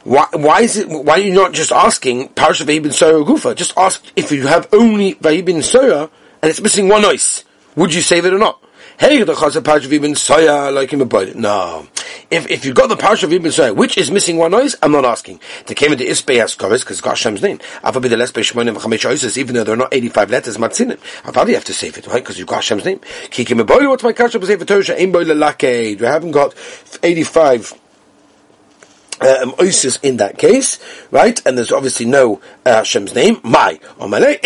Why, 0.06 0.28
why 0.34 0.62
is 0.62 0.78
it, 0.78 0.88
why 0.88 1.14
are 1.14 1.20
you 1.20 1.34
not 1.34 1.54
just 1.54 1.72
asking 1.72 2.30
Parsha 2.30 2.64
Vibin 2.66 2.94
Sarah 2.94 3.24
Gufa? 3.24 3.56
Just 3.56 3.76
ask 3.76 4.04
if 4.16 4.32
you 4.32 4.46
have 4.46 4.70
only 4.72 5.16
Vibin 5.16 5.64
Sarah 5.64 6.10
and 6.42 6.50
it's 6.50 6.62
missing 6.62 6.88
one 6.88 7.04
ice. 7.04 7.44
Would 7.76 7.94
you 7.94 8.02
save 8.02 8.26
it 8.26 8.34
or 8.34 8.38
not? 8.38 8.62
Hey, 8.98 9.22
the 9.24 9.34
Chazal 9.34 9.62
Parsha 9.62 9.92
Ibn 9.92 10.14
Soya 10.14 10.74
like 10.74 10.92
him 10.92 11.02
about 11.02 11.36
No. 11.36 11.88
If, 12.32 12.50
if 12.50 12.66
you've 12.66 12.76
got 12.76 12.88
the 12.88 12.96
Parsha 12.96 13.24
of 13.24 13.34
Ibn 13.34 13.52
Soya, 13.52 13.76
which 13.76 13.98
is 13.98 14.10
missing 14.10 14.38
one 14.38 14.52
noise, 14.52 14.76
I'm 14.82 14.94
not 14.94 15.04
asking. 15.04 15.42
They 15.68 15.74
came 15.74 15.92
into 15.92 16.06
Isbei 16.06 16.38
Haskaris, 16.38 16.80
because 16.80 17.00
it's 17.00 17.02
Hashem's 17.02 17.42
name. 17.42 17.60
Alpha 17.84 18.00
be 18.00 18.08
the 18.08 18.16
Lesbei 18.16 18.42
Shmonim 18.42 18.76
Chamesh 18.78 19.10
Oises, 19.10 19.38
even 19.38 19.56
though 19.56 19.64
there 19.64 19.74
are 19.74 19.78
not 19.78 19.94
85 19.94 20.30
letters, 20.30 20.58
Matzinim. 20.58 20.98
Do 21.34 21.50
you 21.50 21.56
have 21.56 21.66
to 21.66 21.74
save 21.74 21.98
it, 21.98 22.08
right? 22.08 22.24
Because 22.24 22.40
you've 22.40 22.48
got 22.48 22.56
Hashem's 22.56 22.86
name. 22.86 23.00
Kikim 23.00 23.62
Eboy, 23.62 23.90
what's 23.90 24.04
my 24.04 24.14
Kasha 24.14 24.40
B'Sefer 24.40 24.66
Torah? 24.66 25.00
Ein 25.00 25.12
Boy 25.12 25.26
Lelake. 25.26 26.00
We 26.00 26.06
haven't 26.06 26.32
got 26.32 26.56
85 27.04 27.74
um, 29.22 29.56
Isis 29.60 29.98
in 29.98 30.18
that 30.18 30.38
case, 30.38 30.80
right? 31.12 31.42
And 31.46 31.58
there's 31.58 31.72
obviously 31.72 32.06
no 32.06 32.42
uh, 32.66 32.78
Hashem's 32.78 33.16
name. 33.16 33.40
My. 33.44 33.80
My 34.00 34.20
name, 34.20 34.40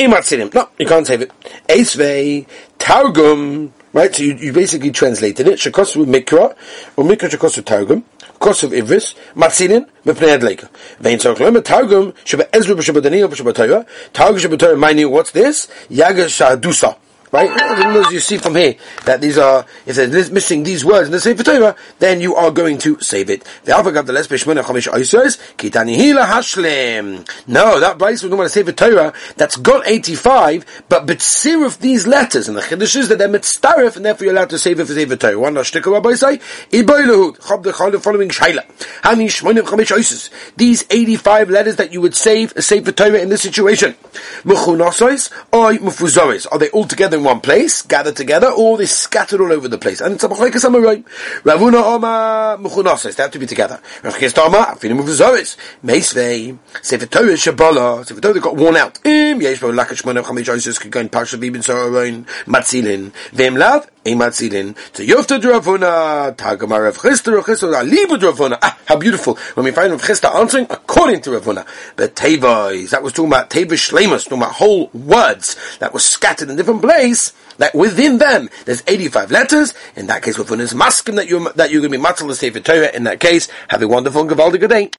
no, 0.54 0.70
you 0.78 0.86
can't 0.86 1.08
save 1.08 1.22
it. 1.22 1.32
Esvei, 1.68 2.48
Targum, 2.78 3.74
Right, 3.92 4.14
so 4.14 4.22
you, 4.22 4.36
you 4.36 4.54
basically 4.54 4.92
translated 4.92 5.48
it. 5.48 5.58
Shekosu 5.58 6.06
mikra, 6.06 6.56
or 6.96 7.04
mikra 7.04 7.28
shekosu 7.28 7.66
targum, 7.66 8.04
kosu 8.40 8.66
of 8.66 8.72
ivris, 8.72 9.16
matzinin, 9.34 9.90
mepnei 10.06 10.38
adleika. 10.38 10.70
Vein 11.00 11.18
tzorch 11.18 11.64
targum, 11.64 12.14
sheba 12.24 12.48
ezra 12.56 12.76
b'sheba 12.76 13.02
daniel 13.02 13.28
b'sheba 13.28 13.52
Torah, 13.56 13.88
targum 14.14 14.40
sheba 14.40 14.58
Torah, 14.58 15.10
what's 15.10 15.32
this? 15.32 15.68
Yaga 15.90 16.26
shadusa. 16.26 16.98
Right? 17.32 17.50
As 17.50 18.12
you 18.12 18.20
see 18.20 18.38
from 18.38 18.56
here, 18.56 18.76
that 19.06 19.22
these 19.22 19.38
are, 19.38 19.66
if 19.86 19.96
they're 19.96 20.08
missing 20.32 20.64
these 20.64 20.84
words 20.84 21.08
in 21.08 21.12
the 21.12 21.20
Sefer 21.20 21.44
Torah, 21.44 21.76
then 22.00 22.22
you 22.22 22.36
are 22.36 22.50
going 22.50 22.80
to 22.80 23.00
save 23.02 23.30
it. 23.30 23.44
The 23.66 23.74
the. 23.74 24.14
No, 27.48 27.80
that 27.80 27.98
Bryce 27.98 28.24
was 28.24 28.32
talking 28.32 28.48
Sefer 28.48 28.72
Torah 28.72 29.14
that's 29.36 29.58
got 29.58 29.88
85, 29.88 30.84
but 30.90 31.06
Betsir 31.06 31.66
of 31.66 31.80
these 31.80 32.08
letters, 32.08 32.48
and 32.48 32.58
the 32.58 32.62
Chiddush 32.62 32.96
is 32.96 33.10
that 33.10 33.20
they're 33.20 33.30
Mitztarif, 33.30 33.96
and 33.96 34.06
therefore 34.06 34.26
you're 34.26 34.34
allowed 34.34 34.50
to 34.50 34.60
save 34.60 34.80
it 34.80 34.86
for 34.86 34.94
Sefer 34.94 35.16
Torah. 35.16 35.40
One 35.40 35.54
Lashtika 35.54 35.92
Rabbi 35.92 36.14
say, 36.14 36.38
Iboilahud, 36.72 37.40
Chob 37.40 37.64
the 37.64 37.72
Chol, 37.72 37.92
the 37.92 38.00
following 38.00 38.30
Shaila. 38.30 38.66
Hani 39.02 39.28
Shmonim 39.28 39.62
Chomish 39.62 39.96
Oisers. 39.96 40.32
These 40.58 40.86
85 40.90 41.50
letters 41.52 41.76
that 41.76 41.94
you 41.94 42.02
would 42.02 42.16
save, 42.16 42.56
a 42.56 42.62
Sefer 42.62 42.92
Torah 42.92 43.20
in 43.20 43.30
this 43.30 43.44
situation. 43.44 43.94
Mechunosois, 44.44 45.32
or. 45.52 45.70
Are 46.52 46.58
they 46.58 46.70
all 46.70 46.86
together 46.86 47.19
in 47.20 47.26
one 47.26 47.42
place, 47.42 47.82
gathered 47.84 48.16
together, 48.16 48.50
or 48.50 48.78
they're 48.78 48.88
scattered 48.88 49.42
all 49.42 49.52
over 49.52 49.68
the 49.68 49.78
place. 49.78 50.02
And 50.02 50.16
it's 50.16 50.24
a 50.24 50.30
machlekes 50.30 50.66
amaroim. 50.68 51.04
Ravuna 51.44 51.84
Oma 51.84 52.58
Mechunases, 52.60 53.16
they 53.16 53.24
have 53.24 53.32
to 53.32 53.40
be 53.40 53.46
together. 53.46 53.80
Rav 54.04 54.16
Chisda 54.16 54.46
Oma, 54.46 54.76
Afinim 54.76 55.02
Uvuzoris, 55.02 55.58
Meisvei, 55.84 56.58
Sefer 56.82 57.06
Torah 57.06 57.34
Shabala, 57.34 58.06
Sefer 58.06 58.22
Torah 58.22 58.40
got 58.40 58.56
worn 58.56 58.78
out. 58.78 59.00
Im 59.06 59.42
Yesh 59.42 59.60
Bo 59.60 59.72
Lakat 59.72 60.02
Shmona 60.02 60.24
Chamish 60.24 60.80
could 60.80 60.92
go 60.92 61.00
in 61.00 61.10
Parsha 61.10 61.38
Vibin 61.40 61.64
Soroin, 61.64 62.26
Matzilin, 62.46 63.12
Vem 63.32 63.56
Lav, 63.56 63.90
To 64.94 65.06
Yofta 65.06 65.40
Dravuna, 65.40 66.36
Rav 66.84 66.98
Chisda, 66.98 67.36
Rav 67.36 67.46
Alibu 67.46 68.18
Dravuna. 68.18 68.58
Ah, 68.62 68.78
how 68.86 68.98
beautiful. 68.98 69.36
When 69.54 69.66
we 69.66 69.72
find 69.72 69.92
Rav 69.92 70.02
Chisda 70.02 70.34
answering 70.34 70.66
according 70.70 71.22
to 71.22 71.32
Ravuna. 71.32 71.66
But 71.96 72.16
Tevais, 72.16 72.90
that 72.90 73.04
was 73.04 73.14
talking 73.14 73.30
about 73.30 73.50
Teva 73.50 73.74
Shlemus, 73.74 74.24
talking 74.24 74.40
about 74.40 74.54
whole 74.54 74.88
words 74.94 75.56
that 75.80 75.94
were 75.94 76.00
scattered 76.00 76.50
in 76.50 76.56
different 76.56 76.82
place, 76.82 77.34
that 77.58 77.76
within 77.76 78.18
them 78.18 78.50
there's 78.66 78.84
85 78.88 79.32
letters. 79.32 79.74
In 79.96 80.08
that 80.08 80.24
case, 80.24 80.38
Ravuna 80.38 80.62
is 80.62 80.74
masking 80.74 81.16
that 81.16 81.28
you're, 81.28 81.52
that 81.54 81.72
you're 81.72 81.82
going 81.82 81.92
to 81.92 81.98
be 81.98 82.04
matzal 82.04 82.28
the 82.28 82.36
Sefer 82.36 82.60
Torah. 82.60 82.90
In 82.96 83.04
that 83.04 83.20
case, 83.20 83.48
have 83.70 83.82
a 83.82 83.88
wonderful 83.88 84.22
and 84.22 84.70
day. 84.70 84.92